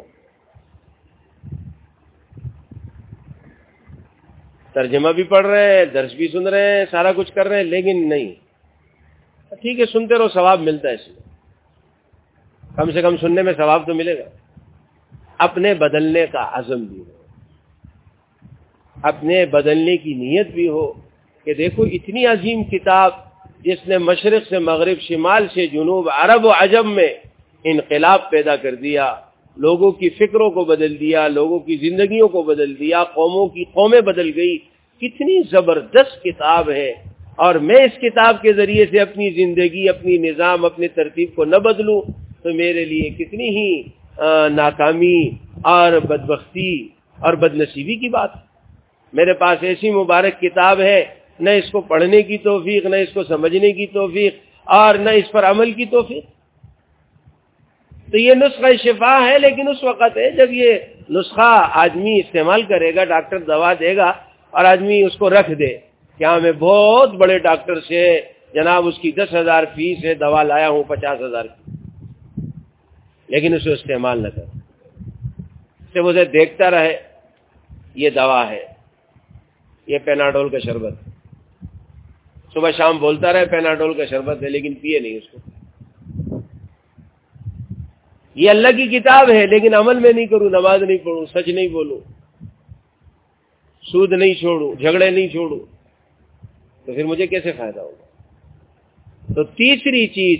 ترجمہ 4.74 5.08
بھی 5.08 5.22
پڑھ 5.22 5.46
رہے 5.46 5.76
ہیں، 5.76 5.84
درس 5.84 6.12
بھی 6.14 6.28
سن 6.28 6.46
رہے 6.46 6.78
ہیں، 6.78 6.84
سارا 6.90 7.12
کچھ 7.12 7.32
کر 7.32 7.48
رہے 7.48 7.56
ہیں، 7.56 7.64
لیکن 7.64 8.08
نہیں۔ 8.08 8.32
ٹھیک 9.60 9.80
ہے، 9.80 9.86
سنتے 9.86 10.18
رہو، 10.18 10.28
ثواب 10.28 10.60
ملتا 10.60 10.88
ہے 10.88 10.94
اس 10.94 11.08
میں۔ 11.08 11.22
کم 12.76 12.90
سے 12.90 13.02
کم 13.02 13.16
سننے 13.16 13.42
میں 13.42 13.52
ثواب 13.52 13.86
تو 13.86 13.94
ملے 13.94 14.18
گا۔ 14.18 14.24
اپنے 15.38 15.74
بدلنے 15.74 16.26
کا 16.32 16.50
عزم 16.52 16.84
بھی 16.84 16.98
ہو۔ 16.98 17.22
اپنے 19.02 19.46
بدلنے 19.46 19.96
کی 19.96 20.14
نیت 20.14 20.48
بھی 20.48 20.68
ہو 20.68 20.92
کہ 21.44 21.54
دیکھو، 21.54 21.82
اتنی 21.82 22.26
عظیم 22.26 22.64
کتاب 22.64 23.10
جس 23.60 23.88
نے 23.88 23.98
مشرق 23.98 24.48
سے 24.48 24.58
مغرب، 24.58 25.00
شمال 25.00 25.46
سے 25.54 25.66
جنوب، 25.66 26.08
عرب 26.10 26.44
و 26.44 26.50
عجم 26.50 26.94
میں 26.94 27.14
انقلاب 27.64 28.30
پیدا 28.30 28.56
کر 28.56 28.74
دیا، 28.74 29.14
لوگوں 29.56 29.92
کی 29.92 30.10
فکروں 30.10 30.50
کو 30.50 30.64
بدل 30.64 31.00
دیا، 31.00 31.28
لوگوں 31.28 31.58
کی 31.58 31.76
زندگیوں 31.76 32.28
کو 32.28 32.42
بدل 32.42 32.78
دیا، 32.78 33.04
قوموں 33.04 33.46
کی 33.46 33.64
قومیں 33.64 34.00
بدل 34.00 34.30
گئی 34.36 34.58
کتنی 35.00 35.42
زبردست 35.50 36.22
کتاب 36.24 36.70
ہے۔ 36.70 37.11
اور 37.38 37.54
میں 37.54 37.76
اس 37.76 37.98
کتاب 37.98 38.42
کے 38.42 38.52
ذریعے 38.52 38.84
سے 38.90 39.00
اپنی 39.00 39.30
زندگی، 39.30 39.88
اپنی 39.88 40.16
نظام، 40.18 40.64
اپنی 40.64 40.88
ترتیب 40.88 41.34
کو 41.34 41.44
نہ 41.44 41.56
بدلوں، 41.56 42.00
تو 42.42 42.52
میرے 42.54 42.84
لیے 42.84 43.08
کتنی 43.10 43.48
ہی 43.48 43.70
ناکامی 44.50 45.20
اور 45.64 45.98
بدبختی 46.00 46.72
اور 47.18 47.34
بد 47.34 47.54
نصیبی 47.54 47.96
کی 47.96 48.08
بات 48.08 48.30
میرے 49.12 49.32
پاس 49.34 49.62
ایسی 49.62 49.90
مبارک 49.90 50.40
کتاب 50.40 50.80
ہے، 50.80 51.04
نہ 51.40 51.50
اس 51.50 51.70
کو 51.70 51.80
پڑھنے 51.80 52.22
کی 52.22 52.38
توفیق، 52.38 52.86
نہ 52.86 52.96
اس 52.96 53.12
کو 53.14 53.24
سمجھنے 53.24 53.72
کی 53.72 53.86
توفیق 53.86 54.34
اور 54.66 54.94
نہ 54.94 55.10
اس 55.10 55.30
پر 55.32 55.44
عمل 55.44 55.72
کی 55.72 55.86
توفیق۔ 55.86 56.24
تو 58.12 58.18
یہ 58.18 58.34
نسخہ 58.34 58.72
شفا 58.84 59.14
ہے، 59.28 59.38
لیکن 59.38 59.68
اس 59.68 59.82
وقت 59.84 60.16
ہے 60.16 60.30
جب 60.30 60.52
یہ 60.52 60.78
نسخہ 61.10 61.52
آدمی 61.84 62.18
استعمال 62.20 62.62
کرے 62.62 62.94
گا، 62.94 63.04
ڈاکٹر 63.04 63.38
دوا 63.38 63.72
دے 63.80 63.96
گا 63.96 64.12
اور 64.50 64.64
آدمی 64.64 65.02
اس 65.02 65.16
کو 65.16 65.30
رکھ 65.30 65.50
دے۔ 65.58 65.76
کیا 66.22 66.38
میں 66.38 66.52
بہت 66.52 67.12
بڑے 67.12 67.38
ڈاکٹر 67.38 67.80
سے 67.80 68.20
جناب 68.54 68.86
اس 68.86 68.98
کی 68.98 69.12
دس 69.12 69.34
ہزار 69.34 69.64
فیس 69.74 70.04
ہے 70.04 70.14
دوا 70.14 70.42
لایا 70.42 70.68
ہوں، 70.68 70.82
پچاس 70.82 71.20
ہزار 71.20 71.44
کی۔ 71.44 71.70
لیکن 73.28 73.54
اسے 73.54 73.72
استعمال 73.72 74.22
نہ 74.22 74.28
کر 74.28 75.98
اسے 75.98 76.24
دیکھتا 76.24 76.70
رہے، 76.70 77.02
یہ 77.94 78.10
دوا 78.10 78.50
ہے، 78.50 78.66
یہ 79.86 79.98
پیناڈول 80.04 80.48
کا 80.48 80.58
شربت 80.58 80.92
صبح 82.54 82.70
شام 82.76 82.98
بولتا 82.98 83.32
رہے، 83.32 83.46
پیناڈول 83.46 83.94
کا 83.94 84.04
شربت 84.04 84.42
ہے، 84.42 84.48
لیکن 84.48 84.74
پیے 84.74 84.98
نہیں 84.98 85.16
اس 85.16 85.28
کو۔ 85.28 85.40
یہ 88.34 88.50
اللہ 88.50 88.68
کی 88.68 88.98
کتاب 88.98 89.30
ہے، 89.30 89.46
لیکن 89.46 89.74
عمل 89.74 89.98
میں 89.98 90.12
نہیں 90.12 90.26
کروں، 90.26 90.50
نماز 90.50 90.82
نہیں 90.82 90.98
پڑھوں، 90.98 91.26
سچ 91.26 91.48
نہیں 91.48 91.68
بولوں۔ 91.68 92.00
سود 93.82 94.12
نہیں 94.12 94.34
چھوڑوں، 94.34 94.74
جھگڑے 94.74 95.10
نہیں 95.10 95.28
چھوڑوں۔ 95.28 95.81
تو 96.84 96.94
پھر 96.94 97.04
مجھے 97.04 97.26
کیسے 97.26 97.52
فائدہ 97.52 97.80
ہوگا؟ 97.80 98.02
تو 99.34 99.44
تیسری 99.44 100.06
چیز 100.06 100.38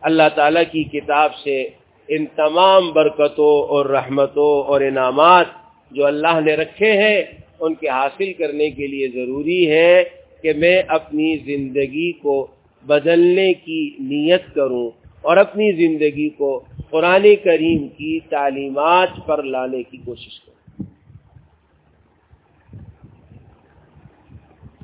اللہ 0.00 0.28
تعالی 0.34 0.60
کی 0.72 0.84
کتاب 0.84 1.34
سے 1.34 1.68
ان 2.08 2.26
تمام 2.26 2.92
برکتوں 2.92 3.68
اور 3.68 3.86
رحمتوں 3.86 4.62
اور 4.62 4.80
انعامات 4.80 5.46
جو 5.90 6.06
اللہ 6.06 6.40
نے 6.40 6.54
رکھے 6.54 6.92
ہیں، 6.92 7.22
ان 7.60 7.74
کے 7.74 7.88
حاصل 7.88 8.32
کرنے 8.32 8.70
کے 8.70 8.86
لیے 8.86 9.08
ضروری 9.08 9.70
ہے 9.70 10.04
کہ 10.42 10.52
میں 10.52 10.82
اپنی 10.88 11.36
زندگی 11.36 12.12
کو 12.12 12.46
بدلنے 12.86 13.52
کی 13.54 13.96
نیت 13.98 14.54
کروں 14.54 14.90
اور 15.22 15.36
اپنی 15.36 15.72
زندگی 15.72 16.28
کو 16.28 16.64
قرآن 16.90 17.26
کریم 17.44 17.88
کی 17.88 18.20
تعلیمات 18.20 19.08
پر 19.26 19.42
لانے 19.42 19.82
کی 19.82 19.96
کوشش 20.04 20.40
کروں۔ 20.40 20.84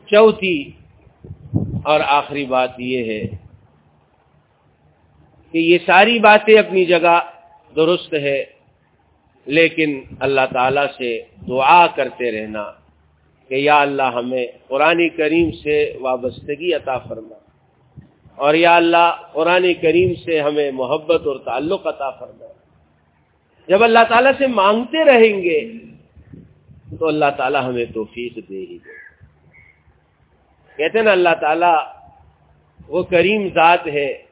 چوتھی 0.07 0.71
اور 1.85 2.01
آخری 2.01 2.45
بات 2.47 2.81
یہ 2.81 3.05
ہے 3.05 3.23
کہ 5.55 5.59
یہ 5.59 5.79
ساری 5.87 6.19
باتیں 6.19 6.59
اپنی 6.59 6.85
جگہ 6.85 7.19
درست 7.77 8.15
ہے، 8.15 8.45
لیکن 9.47 10.01
اللہ 10.21 10.47
تعالی 10.53 10.87
سے 10.99 11.11
دعا 11.49 11.87
کرتے 11.87 12.31
رہنا 12.33 12.65
کہ 13.51 13.55
یا 13.55 13.81
اللہ 13.81 14.09
ہمیں 14.15 14.47
قرآن 14.69 15.09
کریم 15.09 15.51
سے 15.63 15.77
وابستگی 16.01 16.73
عطا 16.75 16.99
فرما 16.99 17.39
اور 18.37 18.55
یا 18.55 18.77
اللہ 18.77 19.09
قرآن 19.33 19.73
کریم 19.83 20.15
سے 20.15 20.41
ہمیں 20.41 20.71
محبت 20.71 21.27
اور 21.27 21.37
تعلق 21.45 21.87
عطا 21.87 22.11
فرما۔ 22.11 22.47
جب 23.69 23.83
اللہ 23.83 24.05
تعالیٰ 24.09 24.33
سے 24.39 24.47
مانگتے 24.47 25.05
رہیں 25.05 25.43
گے 25.43 25.61
تو 26.99 27.07
اللہ 27.07 27.31
تعالیٰ 27.37 27.63
ہمیں 27.65 27.85
توفیق 27.95 28.37
دے 28.37 28.61
ہی 28.61 28.79
دے۔ 28.79 29.04
کہتے 30.77 30.99
ہیں 30.99 31.05
نا 31.05 31.13
اللہ 31.13 31.35
تعالیٰ 31.41 31.79
وہ 32.89 33.03
کریم 33.03 33.49
ذات 33.55 33.87
ہے۔ 33.87 34.23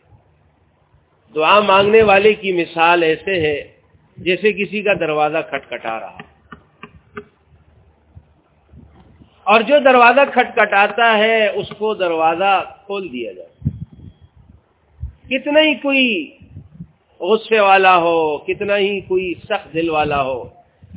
دعا 1.35 1.61
مانگنے 1.61 2.03
والے 2.03 2.35
کی 2.35 2.53
مثال 2.53 3.03
ایسے 3.03 3.41
ہے 3.41 3.73
جیسے 4.17 4.53
کسی 4.53 4.83
کا 4.83 4.95
دروازہ 4.95 5.39
کھٹکھٹا 5.51 6.01
رہا۔ 6.01 6.19
اور 9.45 9.61
جو 9.61 9.79
دروازہ 9.85 10.21
کھٹکھٹاتا 10.33 11.19
ہے 11.19 11.49
اس 11.49 11.69
کو 11.79 11.95
دروازہ 11.95 12.65
کھول 12.87 13.13
دیا 13.13 13.33
جائے۔ 13.33 13.71
کتنا 15.29 15.61
ہی 15.61 15.75
کوئی 15.75 16.37
غصے 17.21 17.61
والا 17.61 17.97
ہو، 17.97 18.39
کتنا 18.39 18.77
ہی 18.77 19.01
کوئی 19.01 19.35
سخت 19.45 19.75
دل 19.75 19.91
والا 19.91 20.23
ہو، 20.23 20.49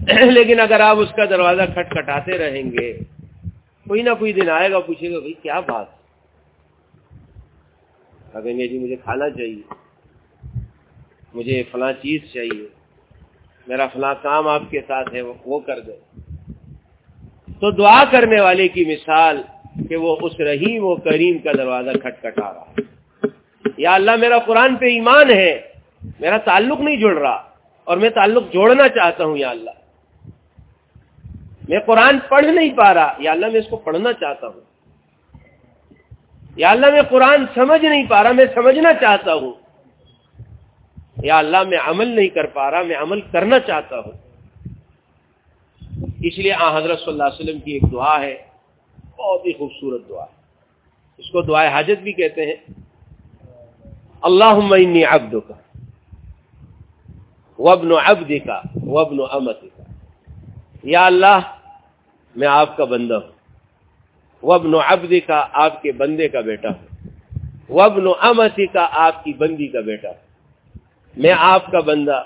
لیکن 0.08 0.60
اگر 0.60 0.80
آپ 0.80 0.98
اس 0.98 1.12
کا 1.16 1.26
دروازہ 1.26 1.62
کھٹکھٹاتے 1.74 2.38
رہیں 2.38 2.72
گے 2.72 2.98
کوئی 3.88 4.02
نہ 4.02 4.10
کوئی 4.20 4.34
دن 4.34 4.50
آئے 4.50 4.72
گا، 4.72 4.80
پوچھے 4.80 5.14
گا، 5.14 5.20
بھائی، 5.20 5.34
کیا 5.34 5.60
بات 5.60 5.88
کہیں 8.34 8.58
گے 8.58 8.68
جی 8.68 8.80
مجھے 8.80 8.96
کھانا 8.96 9.30
چاہیے۔ 9.30 9.62
مجھے 11.34 11.64
فلاں 11.72 11.94
چیز 11.94 12.22
چاہیے۔ 12.34 12.68
میرا 13.68 13.88
فلاں 13.88 14.16
کام 14.22 14.48
آپ 14.48 14.62
کے 14.70 14.82
ساتھ 14.88 15.14
ہے، 15.14 15.22
وہ 15.22 15.60
کر 15.60 15.80
دے 15.80 15.96
تو 17.60 17.72
دعا 17.72 18.04
کرنے 18.12 18.40
والے 18.42 18.68
کی 18.68 18.86
مثال 18.86 19.42
کہ 19.90 19.96
وہ 19.96 20.18
اس 20.22 20.40
رحیم 20.40 20.84
و 20.86 20.96
کریم 20.96 21.38
کا 21.38 21.52
دروازہ 21.58 21.90
کھٹکھٹا 21.90 22.54
رہا 22.54 22.74
یا 23.78 23.94
اللہ، 23.94 24.16
میرا 24.16 24.40
قرآن 24.40 24.76
پہ 24.76 24.86
ایمان 24.86 25.30
ہے، 25.30 25.74
میرا 26.20 26.38
تعلق 26.38 26.80
نہیں 26.82 26.96
جڑ 26.96 27.18
رہا 27.18 27.50
اور 27.84 27.98
میں 27.98 28.10
تعلق 28.10 28.54
جوڑنا 28.54 28.88
چاہتا 28.90 29.26
ہوں، 29.26 29.38
یا 29.38 29.50
اللہ۔ 29.50 29.85
میں 31.70 31.80
قرآن 31.86 32.20
پڑھ 32.30 32.46
نہیں 32.46 32.78
پا 32.78 32.94
رہا، 32.94 33.14
یا 33.20 33.32
اللہ 33.32 33.46
میں 33.46 33.60
اس 33.60 33.68
کو 33.70 33.78
پڑھنا 33.78 34.14
چاہتا 34.14 34.48
ہوں۔ 34.48 34.62
یا 36.56 36.72
اللہ 36.72 36.86
میں 36.86 37.02
قرآن 37.02 37.46
سمجھ 37.56 37.86
نہیں 37.86 38.06
پا 38.10 38.24
رہا، 38.24 38.32
میں 38.32 38.46
سمجھنا 38.56 38.94
چاہتا 38.94 39.34
ہوں۔ 39.34 39.54
یا 41.24 41.38
اللہ 41.38 41.64
میں 41.64 41.78
عمل 41.78 42.08
نہیں 42.08 42.28
کر 42.28 42.46
پا 42.46 42.72
رہا، 42.72 42.82
میں 42.82 42.96
عمل 42.96 43.22
کرنا 43.22 43.60
چاہتا 43.60 44.00
ہوں۔ 44.00 44.12
اس 46.24 46.38
لیے 46.38 46.54
آ 46.54 46.78
حضرت 46.78 47.00
صلی 47.00 47.12
اللہ 47.12 47.24
علیہ 47.24 47.44
وسلم 47.44 47.60
کی 47.60 47.72
ایک 47.72 47.92
دعا 47.92 48.22
ہے، 48.22 48.36
بہت 49.18 49.46
ہی 49.46 49.54
خوبصورت 49.54 50.10
دعا 50.10 50.26
اس 51.18 51.32
کو 51.32 51.42
دعائے 51.42 51.70
حاجت 51.70 52.04
بھی 52.04 52.14
کہتے 52.14 52.46
ہیں۔ 52.46 52.56
اللہ 54.22 55.06
ابد 55.08 55.36
کا 55.48 55.54
وبن 57.60 57.92
ابد 58.06 58.32
کا 58.46 58.62
وبن 58.76 59.68
یا 60.84 61.06
اللہ 61.06 61.55
میں 62.36 62.48
آپ 62.48 62.78
کا 62.78 62.86
بندہ 62.86 63.14
ہوں۔ 63.14 63.32
وبن 64.44 64.72
ابد 64.88 65.14
کا 65.28 65.48
آپ 65.54 65.82
کے 65.82 65.92
بندے 65.92 66.28
کا 66.28 66.42
بیٹا 66.42 66.70
ہوں۔ 66.70 67.08
وبن 67.70 68.08
امتی 68.22 68.66
کا 68.66 68.88
آپ 68.92 69.24
کی 69.24 69.34
بندی 69.34 69.68
کا 69.68 69.82
بیٹا 69.82 70.10
ہوں۔ 70.10 70.26
میں 71.18 71.34
آپ 71.38 71.72
کا 71.72 71.80
بندہ، 71.80 72.24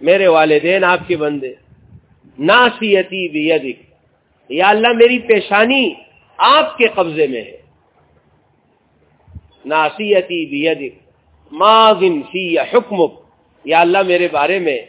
میرے 0.00 0.26
والدین 0.26 0.84
آپ 0.84 0.98
کے 1.06 1.16
بندے۔ 1.16 1.54
ناسیتی 2.38 3.28
بیدک، 3.28 3.94
یا 4.48 4.68
اللہ 4.68 4.88
میری 4.88 5.18
پیشانی 5.18 5.94
آپ 6.36 6.78
کے 6.78 6.86
قبضے 6.88 7.26
میں 7.26 7.40
ہے۔ 7.40 7.62
ناسیتی 9.64 10.46
بیدک 10.46 10.98
ماضن 11.52 12.22
فی 12.22 12.58
حکمک، 12.58 13.12
یا 13.64 13.80
اللہ 13.80 13.98
میرے 14.06 14.28
بارے 14.28 14.58
میں 14.58 14.82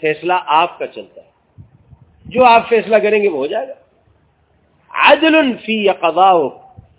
فیصلہ 0.00 0.32
آپ 0.46 0.78
کا 0.78 0.86
چلتا 0.86 1.20
ہے۔ 1.20 1.33
جو 2.34 2.44
آپ 2.44 2.68
فیصلہ 2.68 2.96
کریں 2.96 3.22
گے 3.22 3.28
وہ 3.28 3.36
ہو 3.36 3.46
جائے 3.46 3.68
گا۔ 3.68 3.74
عدل 4.90 5.56
فی 5.56 5.88
قضا 5.88 6.32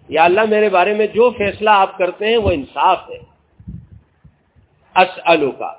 یا 0.10 0.24
اللہ 0.24 0.42
میرے 0.50 0.70
بارے 0.70 0.94
میں 0.94 1.08
جو 1.08 1.32
فیصلہ 1.38 1.70
آپ 1.70 1.98
کرتے 1.98 2.26
ہیں 2.28 2.38
وہ 2.38 2.52
انصاف 2.52 3.10
ہے۔ 3.10 3.20
اسلو 4.96 5.52
کا 5.52 5.74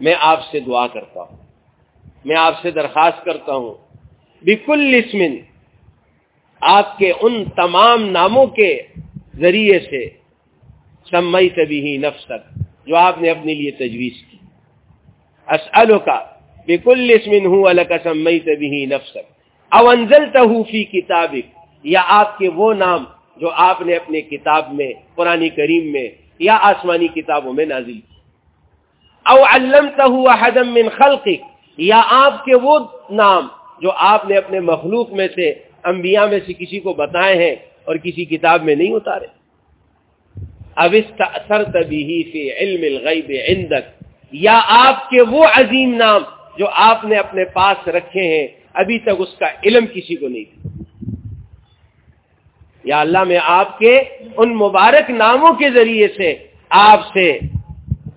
میں 0.00 0.14
آپ 0.20 0.40
سے 0.50 0.60
دعا 0.60 0.86
کرتا 0.86 1.20
ہوں، 1.20 1.36
میں 2.24 2.36
آپ 2.36 2.54
سے 2.62 2.70
درخواست 2.70 3.24
کرتا 3.24 3.54
ہوں۔ 3.54 3.74
بکل 4.42 4.94
اسمن 4.94 5.36
آپ 6.60 6.98
کے 6.98 7.12
ان 7.22 7.44
تمام 7.44 8.04
ناموں 8.04 8.46
کے 8.46 8.82
ذریعے 9.36 9.78
سے 9.78 10.10
سمئی 11.10 11.48
تبھی 11.48 11.96
نفس 11.96 12.24
تک 12.24 12.42
جو 12.86 12.96
آپ 12.96 13.20
نے 13.20 13.30
اپنے 13.30 13.54
لیے 13.54 13.70
تجویز 13.70 14.12
کی۔ 14.30 14.36
اسلو 15.48 15.98
کا 15.98 16.33
بکل 16.68 17.10
اسمن 17.10 17.46
ہوں 17.46 17.64
الگ 17.68 17.92
سمئی 18.02 18.38
تبھی 18.40 18.70
ہی 18.72 18.84
نفس 18.86 19.10
تک 19.12 19.26
اونزل 19.72 20.24
فی 20.64 21.40
یا 21.84 22.02
آپ 22.08 22.38
کے 22.38 22.48
وہ 22.48 22.72
نام 22.74 23.04
جو 23.40 23.50
آپ 23.62 23.80
نے 23.80 23.94
اپنے 23.96 24.20
کتاب 24.22 24.72
میں، 24.74 24.92
قرآن 25.14 25.48
کریم 25.48 25.90
میں 25.92 26.08
یا 26.40 26.56
آسمانی 26.62 27.08
کتابوں 27.08 27.52
میں 27.52 27.66
نازل 27.66 27.92
کی 27.92 28.12
او 29.26 29.42
علمتہ 29.44 30.62
من 30.68 30.88
خلقک 30.88 31.42
یا 31.78 32.00
آپ 32.16 32.44
کے 32.44 32.54
وہ 32.62 32.78
نام 33.10 33.46
جو 33.82 33.90
آپ 34.06 34.28
نے 34.28 34.36
اپنے 34.36 34.60
مخلوق 34.62 35.12
میں 35.12 35.28
سے، 35.34 35.50
انبیاء 35.84 36.26
میں 36.26 36.38
سے 36.46 36.52
کسی 36.52 36.78
کو 36.80 36.92
بتائے 36.94 37.34
ہیں 37.36 37.54
اور 37.84 37.96
کسی 37.96 38.24
کتاب 38.24 38.62
میں 38.64 38.74
نہیں 38.74 38.92
اتارے. 38.94 39.26
اب 40.76 40.94
استأثرت 40.94 41.76
به 41.88 42.22
فی 42.32 42.42
علم 42.52 42.82
الغیب 42.84 43.30
عندک 43.46 43.90
یا 44.32 44.60
آپ 44.76 45.08
کے 45.10 45.22
وہ 45.30 45.44
عظیم 45.54 45.94
نام 45.94 46.22
جو 46.58 46.66
آپ 46.72 47.04
نے 47.04 47.16
اپنے 47.16 47.44
پاس 47.44 47.88
رکھے 47.88 48.22
ہیں، 48.22 48.46
ابھی 48.74 48.98
تک 48.98 49.16
اس 49.18 49.36
کا 49.38 49.46
علم 49.64 49.86
کسی 49.86 50.16
کو 50.16 50.28
نہیں 50.28 50.44
دیا 50.44 50.70
یا 52.84 53.00
اللہ، 53.00 53.24
میں 53.24 53.38
آپ 53.42 53.78
کے 53.78 53.98
ان 54.36 54.54
مبارک 54.54 55.10
ناموں 55.10 55.52
کے 55.52 55.70
ذریعے 55.70 56.08
سے 56.16 56.34
آپ 56.68 57.00
سے 57.14 57.38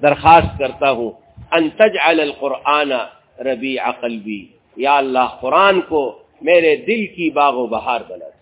درخواست 0.02 0.60
کرتا 0.60 0.91
ہوں۔ 0.91 1.12
انتج 1.52 1.97
القرآن 2.02 2.91
ربی 3.39 3.80
عقلبی 3.80 4.45
یا 4.76 4.97
اللہ، 4.97 5.28
قرآن 5.41 5.82
کو 5.82 6.23
میرے 6.41 6.76
دل 6.76 7.06
کی 7.08 7.30
باغ 7.30 7.54
و 7.56 7.67
بہار 7.67 8.02
بنا 8.10 8.26
دے۔ 8.26 8.38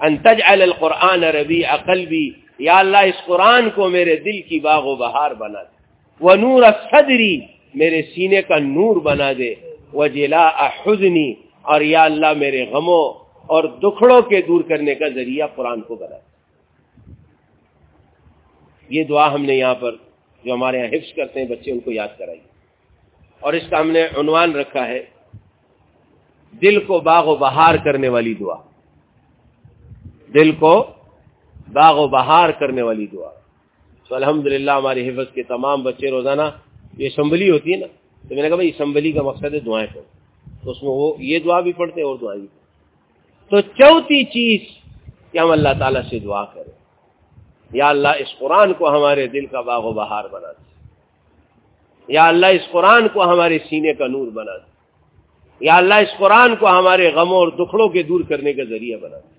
انتج 0.00 0.42
القرآن 0.44 1.24
ربی 1.24 1.64
عقلبی 1.64 2.30
یا 2.58 2.78
اللہ، 2.78 2.98
اس 2.98 3.26
قرآن 3.26 3.70
کو 3.70 3.88
میرے 3.88 4.16
دل 4.16 4.40
کی 4.42 4.60
باغ 4.60 4.84
و 4.86 4.94
بہار 4.94 5.30
بنا 5.30 5.62
دے۔ 5.62 5.75
وہ 6.20 6.34
نور 6.34 6.62
صدری 6.90 7.40
میرے 7.74 8.02
سینے 8.02 8.42
کا 8.42 8.58
نور 8.58 8.96
بنا 8.96 9.32
دے۔ 9.38 9.54
وہ 9.92 10.06
جلا 10.06 10.66
حزنی، 10.66 11.34
اور 11.62 11.80
یا 11.80 12.04
اللہ 12.04 12.32
میرے 12.36 12.66
غموں 12.66 13.24
اور 13.46 13.64
دکھڑوں 13.64 14.22
کے 14.22 14.42
دور 14.42 14.60
کرنے 14.60 14.94
کا 14.94 15.08
ذریعہ 15.08 15.46
قرآن 15.54 15.80
کو 15.80 15.94
بنا۔ 15.94 16.16
دے 16.16 16.26
یہ 18.88 19.04
دعا 19.04 19.34
ہم 19.34 19.44
نے 19.44 19.54
یہاں 19.54 19.74
پر 19.74 19.92
جو 20.44 20.54
ہمارے 20.54 20.78
یہاں 20.78 20.88
حفظ 20.88 21.14
کرتے 21.14 21.40
ہیں، 21.40 21.48
بچے 21.48 21.70
ان 21.70 21.80
کو 21.80 21.92
یاد 21.92 22.08
کرائیے۔ 22.18 22.42
اور 23.40 23.52
اس 23.52 23.62
کا 23.70 23.80
ہم 23.80 23.90
نے 23.90 24.02
عنوان 24.20 24.52
رکھا 24.52 24.88
ہے، 24.88 25.04
دل 26.62 26.84
کو 26.84 27.00
باغ 27.00 27.28
و 27.28 27.36
بہار 27.36 27.74
کرنے 27.84 28.08
والی 28.08 28.34
دعا۔ 28.34 28.56
دل 30.34 30.52
کو 30.52 30.90
باغ 31.72 31.98
و 31.98 32.08
بہار 32.08 32.48
کرنے 32.50 32.82
والی 32.82 33.06
دعا۔ 33.06 33.30
تو 34.08 34.14
الحمد 34.14 34.46
ہماری 34.68 35.08
حفظ 35.08 35.34
کے 35.34 35.42
تمام 35.42 35.82
بچے 35.82 36.10
روزانہ 36.10 36.42
یہ 36.98 37.06
اسمبلی 37.06 37.50
ہوتی 37.50 37.72
ہے 37.72 37.76
نا، 37.76 37.86
تو 38.28 38.34
میں 38.34 38.42
نے 38.42 38.48
کہا 38.48 38.56
بھائی 38.56 38.68
اسمبلی 38.68 39.12
کا 39.12 39.22
مقصد 39.22 39.54
ہے 39.54 39.60
دعائیں 39.60 39.86
پڑھو 39.94 40.02
تو 40.64 40.70
اس 40.70 40.82
میں 40.82 40.90
وہ 40.90 41.14
یہ 41.18 41.38
دعا 41.38 41.60
بھی 41.60 41.72
پڑھتے 41.72 42.00
ہیں 42.00 42.08
اور 42.08 42.16
دعائیں 42.20 42.40
بھی 42.40 42.48
پڑھتے 42.48 42.66
تو 43.50 43.60
چوتھی 43.60 44.24
چیز 44.24 44.60
کہ 45.32 45.38
ہم 45.38 45.50
اللہ 45.50 45.68
تعالیٰ 45.78 46.02
سے 46.10 46.18
دعا 46.18 46.44
کریں۔ 46.44 46.72
یا 47.72 47.88
اللہ، 47.88 48.08
اس 48.08 48.38
قرآن 48.38 48.72
کو 48.72 48.90
ہمارے 48.90 49.26
دل 49.26 49.46
کا 49.46 49.60
باغ 49.60 49.84
و 49.84 49.92
بہار 49.92 50.24
بنا 50.32 50.52
دے۔ 50.52 50.62
یا 52.08 52.26
اللہ، 52.26 52.46
اس 52.46 52.70
قرآن 52.70 53.08
کو 53.08 53.24
ہمارے 53.24 53.58
سینے 53.58 53.94
کا 53.94 54.06
نور 54.06 54.26
بنا 54.26 54.56
دے۔ 54.56 54.70
یا 55.60 55.76
اللہ، 55.76 55.94
اس 55.94 56.18
قرآن 56.18 56.56
کو 56.56 56.68
ہمارے 56.68 57.12
غموں 57.12 57.36
اور 57.36 57.48
دکھڑوں 57.48 57.88
کے 57.88 58.02
دور 58.02 58.20
کرنے 58.20 58.52
کا 58.52 58.64
ذریعہ 58.64 58.98
بنا 58.98 59.18
دے۔ 59.18 59.36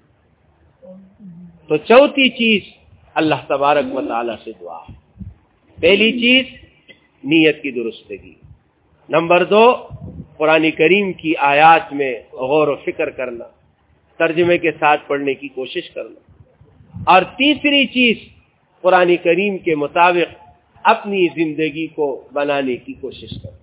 تو 1.68 1.78
چوتھی 1.78 2.30
چیز 2.30 2.77
اللہ 3.18 3.36
تبارک 3.48 3.96
و 3.96 4.02
تعالی 4.02 4.32
سے 4.44 4.52
دعا 4.62 4.80
پہلی 5.82 6.12
چیز، 6.12 6.46
نیت 7.24 7.62
کی 7.62 7.72
درستگی۔ 7.72 8.34
نمبر 9.10 9.44
دو، 9.44 9.88
قرآن 10.38 10.72
کریم 10.72 11.14
کی 11.14 11.36
آیات 11.38 11.94
میں 11.94 12.20
غور 12.32 12.68
و 12.68 12.76
فکر 12.76 13.10
کرنا، 13.10 13.46
ترجمے 14.18 14.58
کے 14.58 14.72
ساتھ 14.72 15.02
پڑھنے 15.08 15.34
کی 15.34 15.48
کوشش 15.48 15.90
کرنا۔ 15.90 16.20
اور 17.06 17.22
تیسری 17.22 17.86
چیز، 17.86 18.18
قرآن 18.82 19.16
کریم 19.24 19.58
کے 19.58 19.76
مطابق 19.76 20.48
اپنی 20.84 21.28
زندگی 21.36 21.88
کو 21.88 22.28
بنانے 22.34 22.78
کی 22.78 22.94
کوشش 22.94 23.30
کرنا۔ 23.44 23.58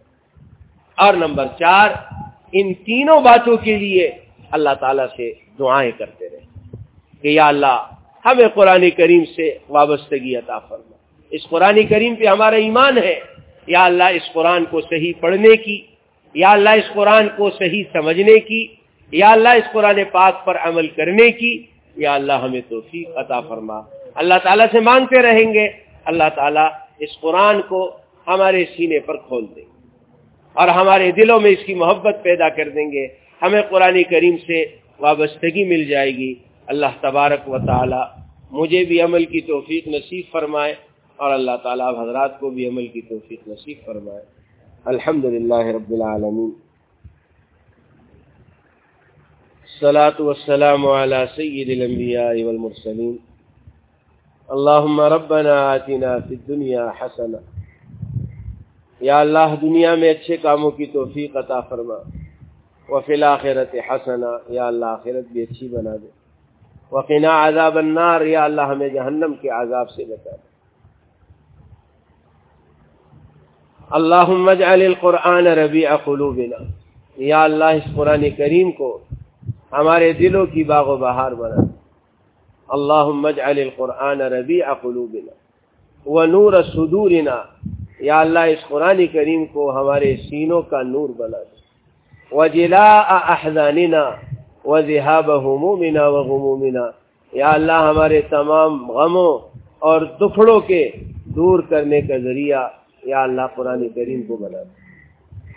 اور 1.06 1.14
نمبر 1.14 1.46
چار، 1.58 1.90
ان 2.52 2.74
تینوں 2.74 3.20
باتوں 3.20 3.56
کے 3.56 3.76
لیے 3.76 4.10
اللہ 4.50 4.74
تعالی 4.80 5.02
سے 5.16 5.32
دعائیں 5.58 5.92
کرتے 5.98 6.30
رہے 6.30 6.76
کہ 7.22 7.28
یا 7.28 7.48
اللہ 7.48 7.86
ہمیں 8.24 8.48
قرآن 8.54 8.90
کریم 8.90 9.24
سے 9.24 9.58
وابستگی 9.68 10.36
عطا 10.36 10.58
فرما۔ 10.58 10.96
اس 11.30 11.48
قرآن 11.48 11.86
کریم 11.86 12.14
پہ 12.14 12.24
ہمارا 12.24 12.56
ایمان 12.56 12.98
ہے۔ 12.98 13.20
یا 13.66 13.84
اللہ 13.84 14.04
اس 14.04 14.32
قرآن 14.32 14.64
کو 14.64 14.80
صحیح 14.80 15.12
پڑھنے 15.20 15.56
کی، 15.56 15.80
یا 16.34 16.50
اللہ 16.50 16.70
اس 16.70 16.94
قرآن 16.94 17.28
کو 17.36 17.50
صحیح 17.50 17.82
سمجھنے 17.92 18.38
کی، 18.38 18.66
یا 19.12 19.32
اللہ 19.32 19.48
اس 19.48 19.72
قرآن 19.72 20.00
پاک 20.12 20.44
پر 20.44 20.56
عمل 20.56 20.86
کرنے 20.86 21.30
کی، 21.30 21.62
یا 21.96 22.14
اللہ 22.14 22.32
ہمیں 22.32 22.60
توفیق 22.68 23.08
عطا 23.16 23.40
فرما۔ 23.40 23.80
اللہ 24.14 24.34
تعالیٰ 24.42 24.66
سے 24.72 24.80
مانگتے 24.80 25.22
رہیں 25.22 25.54
گے۔ 25.54 25.68
اللہ 26.04 26.24
تعالیٰ 26.34 26.68
اس 26.98 27.20
قرآن 27.20 27.62
کو 27.62 27.96
ہمارے 28.26 28.64
سینے 28.76 28.98
پر 28.98 29.16
کھول 29.16 29.44
دیں 29.56 29.62
گے۔ 29.62 29.88
اور 30.52 30.68
ہمارے 30.68 31.10
دلوں 31.12 31.40
میں 31.40 31.50
اس 31.50 31.66
کی 31.66 31.74
محبت 31.74 32.16
پیدا 32.22 32.48
کر 32.48 32.68
دیں 32.68 32.92
گے۔ 32.92 33.06
ہمیں 33.42 33.62
قرآن 33.62 34.02
کریم 34.02 34.36
سے 34.36 34.64
وابستگی 34.98 35.64
مل 35.64 35.84
جائے 35.84 36.10
گی۔ 36.10 36.34
اللہ 36.66 36.86
تبارک 37.00 37.48
و 37.48 37.58
تعالی 37.58 38.22
مجھے 38.50 38.84
بھی 38.84 39.00
عمل 39.00 39.24
کی 39.24 39.40
توفیق 39.40 39.88
نصیب 39.88 40.24
فرمائے 40.32 40.74
اور 41.16 41.32
اللہ 41.32 41.50
تعالیٰ 41.62 42.02
حضرات 42.02 42.40
کو 42.40 42.50
بھی 42.50 42.68
عمل 42.68 42.86
کی 42.86 43.00
توفیق 43.00 43.48
نصیب 43.48 43.76
فرمائے۔ 43.84 44.22
الحمد 44.84 45.24
للہ 45.24 45.66
رب 45.66 45.92
العالمین۔ 45.92 46.50
صلاة 49.80 50.26
والسلام 50.26 50.86
على 50.86 51.16
سید 51.36 51.68
الانبیاء 51.70 52.44
والمرسلین۔ 52.44 53.16
اللہم 54.48 55.00
ربنا 55.00 55.70
آتنا 55.70 56.18
فی 56.18 56.34
الدنیا 56.34 56.90
حسنا 57.00 57.60
یا 59.00 59.20
اللہ 59.20 59.54
دنیا 59.62 59.94
میں 59.94 60.10
اچھے 60.10 60.36
کاموں 60.36 60.70
کی 60.70 60.86
توفیق 60.86 61.36
عطا 61.36 61.60
فرما۔ 61.60 61.96
وفی 62.88 63.12
الاخرت 63.12 63.74
حسنا 63.90 64.30
یا 64.48 64.66
اللہ 64.66 64.86
آخرت 64.86 65.32
بھی 65.32 65.42
اچھی 65.42 65.68
بنا 65.68 65.96
دے۔ 65.96 66.23
وقنا 66.90 67.48
عذاب 67.48 67.78
النار، 67.78 68.20
یا 68.20 68.44
اللہ 68.44 68.62
ہمیں 68.62 68.88
جہنم 68.88 69.32
کے 69.40 69.48
عذاب 69.48 69.90
سے 69.90 70.04
بتا 70.04 70.30
دے۔ 70.30 70.54
اللہم 73.90 74.48
اجعل 74.48 74.82
القرآن 74.82 75.46
ربیع 75.46 75.96
قلوبنا۔ 75.96 76.56
یا 77.16 77.44
اللہ، 77.44 77.64
اس 77.64 77.94
قرآن 77.94 78.30
کریم 78.30 78.72
کو 78.72 78.98
ہمارے 79.72 80.12
دلوں 80.12 80.46
کی 80.46 80.64
باغ 80.64 80.88
و 80.88 80.96
بہار 80.96 81.32
بنا۔ 81.32 81.54
دے 81.54 81.72
اللہم 82.68 83.26
اجعل 83.26 83.58
القرآن 83.58 84.20
ربیع 84.20 84.74
قلوبنا۔ 84.74 85.32
ونور 86.06 86.52
صدورنا۔ 86.72 87.42
یا 87.98 88.20
اللہ، 88.20 88.38
اس 88.38 88.68
قرآن 88.68 89.06
کریم 89.06 89.44
کو 89.44 89.80
ہمارے 89.80 90.16
سینوں 90.16 90.62
کا 90.62 90.82
نور 90.82 91.08
بنا 91.08 91.38
دے۔ 91.38 91.56
وجلاء 92.32 93.02
احزاننا۔ 93.06 94.10
و 94.64 94.80
ذہاب 94.80 95.30
غمومنا 95.30 96.08
و 96.08 96.22
غمومنا 96.22 96.90
یا 97.32 97.50
اللہ، 97.50 97.72
ہمارے 97.72 98.20
تمام 98.20 98.90
غموں 98.90 99.58
اور 99.78 100.00
دکھڑوں 100.00 100.60
کے 100.60 100.90
دور 101.24 101.60
کرنے 101.60 102.00
کا 102.00 102.18
ذریعہ 102.18 102.68
یا 103.02 103.22
اللہ 103.22 103.42
قرآن 103.54 103.88
کریم 103.88 104.22
کو 104.22 104.36
بنا۔ 104.36 104.58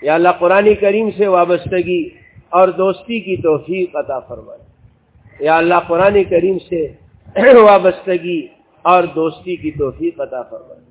یا 0.02 0.16
اللہ، 0.16 0.30
قرآن 0.40 0.70
کریم 0.82 1.10
سے 1.18 1.28
وابستگی 1.28 2.10
اور 2.50 2.68
دوستی 2.68 3.20
کی 3.20 3.36
توفیق 3.36 3.96
عطا 3.96 4.20
فرمائے۔ 4.20 4.60
یا 5.40 5.58
اللہ، 5.58 5.74
قرآن 5.88 6.24
کریم 6.30 6.60
سے 6.60 6.88
وابستگی 7.60 8.48
اور 8.82 9.04
دوستی 9.04 9.56
کی 9.56 9.72
توفیق 9.72 10.22
عطا 10.22 10.42
فرمائے۔ 10.42 10.82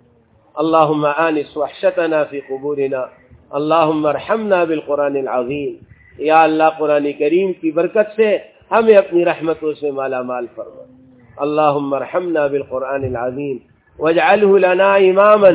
اللہم 0.55 1.07
آنس 1.17 1.57
وحشتنا 1.57 2.25
فی 2.25 2.41
قبورنا۔ 2.41 3.07
اللہم 3.51 4.07
ارحمنا 4.07 4.65
بالقرآن 4.65 5.17
العظیم۔ 5.17 5.96
یا 6.19 6.43
اللہ 6.43 6.65
قرآن 6.79 7.13
کریم 7.19 7.53
کی 7.53 7.71
برکت 7.71 8.17
سے 8.17 8.39
ہمیں 8.71 8.95
اپنی 8.95 9.25
رحمتوں 9.25 9.73
سے 9.81 9.91
مالا 9.91 10.23
مال 10.23 10.47
فرما۔ 10.55 10.83
اللہم 11.37 11.95
ارحمنا 11.95 12.47
بالقرآن 12.47 13.05
العظیم 13.05 13.57
واجعله 13.99 14.59
لنا 14.59 14.95
اماما 14.95 15.49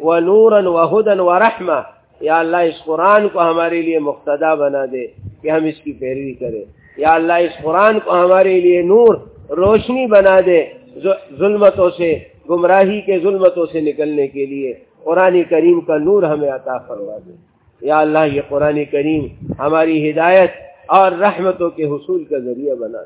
ونورا 0.00 0.68
وهدى 0.68 1.20
ورحمة۔ 1.20 1.80
یا 2.20 2.38
اللہ، 2.38 2.56
اس 2.56 2.84
قرآن 2.84 3.28
کو 3.28 3.40
ہمارے 3.40 3.82
لیے 3.82 3.98
مقتدا 3.98 4.54
بنا 4.54 4.84
دے 4.92 5.06
کہ 5.42 5.50
ہم 5.50 5.64
اس 5.64 5.80
کی 5.84 5.92
پیروی 5.92 6.34
کریں۔ 6.34 6.64
یا 6.96 7.14
اللہ، 7.14 7.32
اس 7.32 7.62
قرآن 7.62 7.98
کو 7.98 8.12
ہمارے 8.12 8.60
لیے 8.60 8.82
نور، 8.82 9.14
روشنی 9.50 10.06
بنا 10.06 10.40
دے 10.46 10.64
ظلمتوں 11.38 11.90
سے، 11.96 12.18
گمراہی 12.50 13.00
کے 13.00 13.18
ظلمتوں 13.18 13.66
سے 13.72 13.80
نکلنے 13.80 14.28
کے 14.28 14.46
لیے۔ 14.46 14.74
قرآن 15.04 15.42
کریم 15.50 15.80
کا 15.80 15.98
نور 15.98 16.22
ہمیں 16.22 16.50
عطا 16.50 16.78
فرما 16.78 17.18
دے۔ 17.26 17.47
یا 17.80 17.98
اللہ، 17.98 18.18
یہ 18.32 18.40
قرآن 18.48 18.84
کریم 18.84 19.26
ہماری 19.58 20.10
ہدایت 20.10 20.50
اور 20.86 21.12
رحمتوں 21.12 21.70
کے 21.70 21.84
حصول 21.84 22.24
کا 22.24 22.38
ذریعہ 22.38 22.74
بنا 22.74 22.98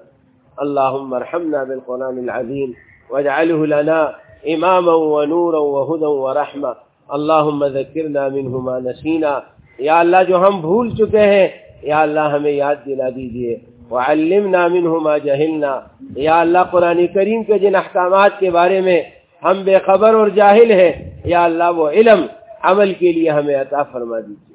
اللہم 0.57 1.15
ارحمنا 1.15 1.65
بالقرآن 1.65 2.19
العظیم 2.19 2.71
واجعله 3.11 3.65
لنا 3.65 4.11
اماما 4.45 4.93
ونورا 4.93 5.59
وهدى 5.59 6.05
ورحمة 6.05 6.73
اللہم 7.09 7.69
ذکرنا 7.69 8.29
منه 8.29 8.61
ما 8.63 8.79
نسینا۔ 8.79 9.41
یا 9.79 10.01
اللہ، 10.01 10.17
جو 10.29 10.37
ہم 10.37 10.61
بھول 10.61 10.91
چکے 10.91 11.19
ہیں، 11.19 11.49
یا 11.83 12.01
اللہ، 12.01 12.21
ہمیں 12.21 12.51
یاد 12.51 12.75
دلا 12.87 13.09
دیجیے۔ 13.09 13.57
وعلمنا 13.91 14.69
منه 14.69 14.99
ما 15.03 15.19
جہلنا۔ 15.19 15.81
یا 16.17 16.41
اللہ، 16.41 16.59
قرآن 16.71 17.07
کریم 17.07 17.43
کے 17.43 17.59
جن 17.59 17.75
احکامات 17.75 18.31
کے 18.39 18.51
بارے 18.51 18.81
میں 18.81 19.03
ہم 19.45 19.63
بے 19.65 19.79
خبر 19.87 20.15
اور 20.15 20.29
جاہل 20.29 20.71
ہیں، 20.71 21.21
یا 21.25 21.45
اللہ، 21.45 21.71
وہ 21.77 21.91
علم 21.91 22.27
عمل 22.63 22.93
کے 22.93 23.13
لیے 23.13 23.31
ہمیں 23.31 23.57
عطا 23.57 23.83
فرما 23.83 24.21
دیجیے۔ 24.21 24.52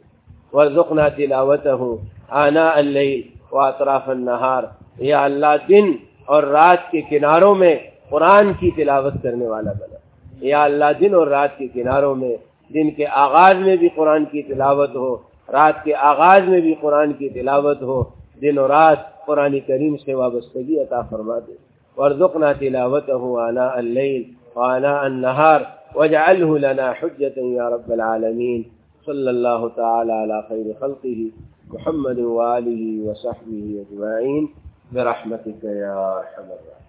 ورزقنا 0.54 1.10
تلاوته 1.10 1.96
آناء 2.30 2.72
الليل 2.76 3.22
واطراف 3.52 4.10
النهار۔ 4.10 4.64
یا 4.98 5.24
اللہ 5.24 5.68
دن 5.70 5.92
اور 6.26 6.44
رات 6.44 6.92
کے 6.92 7.02
کناروں 7.02 7.56
میں 7.56 7.76
قرآن 8.10 8.52
کی 8.60 8.72
تلاوت 8.72 9.14
کرنے 9.24 9.48
والا 9.48 9.72
بنا۔ 9.72 9.96
یا 10.42 10.64
اللہ 10.64 10.86
دن 11.00 11.16
اور 11.16 11.28
رات 11.28 11.58
کے 11.58 11.68
کناروں 11.68 12.16
میں 12.16 12.36
دن 12.74 12.92
کے 12.92 13.06
آغاز 13.08 13.56
میں 13.56 13.76
بھی 13.76 13.90
قرآن 13.96 14.26
کی 14.26 14.42
تلاوت 14.42 14.96
ہو، 14.96 15.16
رات 15.52 15.84
کے 15.84 15.96
آغاز 15.96 16.42
میں 16.48 16.62
بھی 16.62 16.76
قرآن 16.82 17.14
کی 17.14 17.30
تلاوت 17.30 17.82
ہو۔ 17.82 18.04
دن 18.42 18.58
و 18.58 18.68
رات 18.68 19.26
قرآن 19.26 19.60
کریم 19.60 19.98
سے 19.98 20.14
وابستگی 20.14 20.80
عطا 20.80 21.02
فرما 21.02 21.40
دے۔ 21.48 21.54
ورزقنا 21.98 22.54
تلاوته 22.54 23.48
آناء 23.48 23.72
الليل 23.74 24.24
وعناء 24.56 25.00
النهار 25.00 25.62
واجعله 25.96 26.58
لنا 26.58 26.92
حجة 27.02 27.54
يا 27.54 27.70
رب 27.70 27.92
العالمين۔ 27.92 28.77
صلی 29.08 29.28
اللہ 29.28 29.67
تعالی 29.76 30.15
علی 30.22 30.39
خیر 30.48 30.72
خلقه 30.80 31.76
محمد 31.76 32.20
وآله 32.20 32.88
وصحبه 33.10 33.84
اجمعین 33.84 34.50
برحمتك 34.93 35.63
يا 35.63 35.93
ارحم 36.17 36.52
الراحمين. 36.58 36.87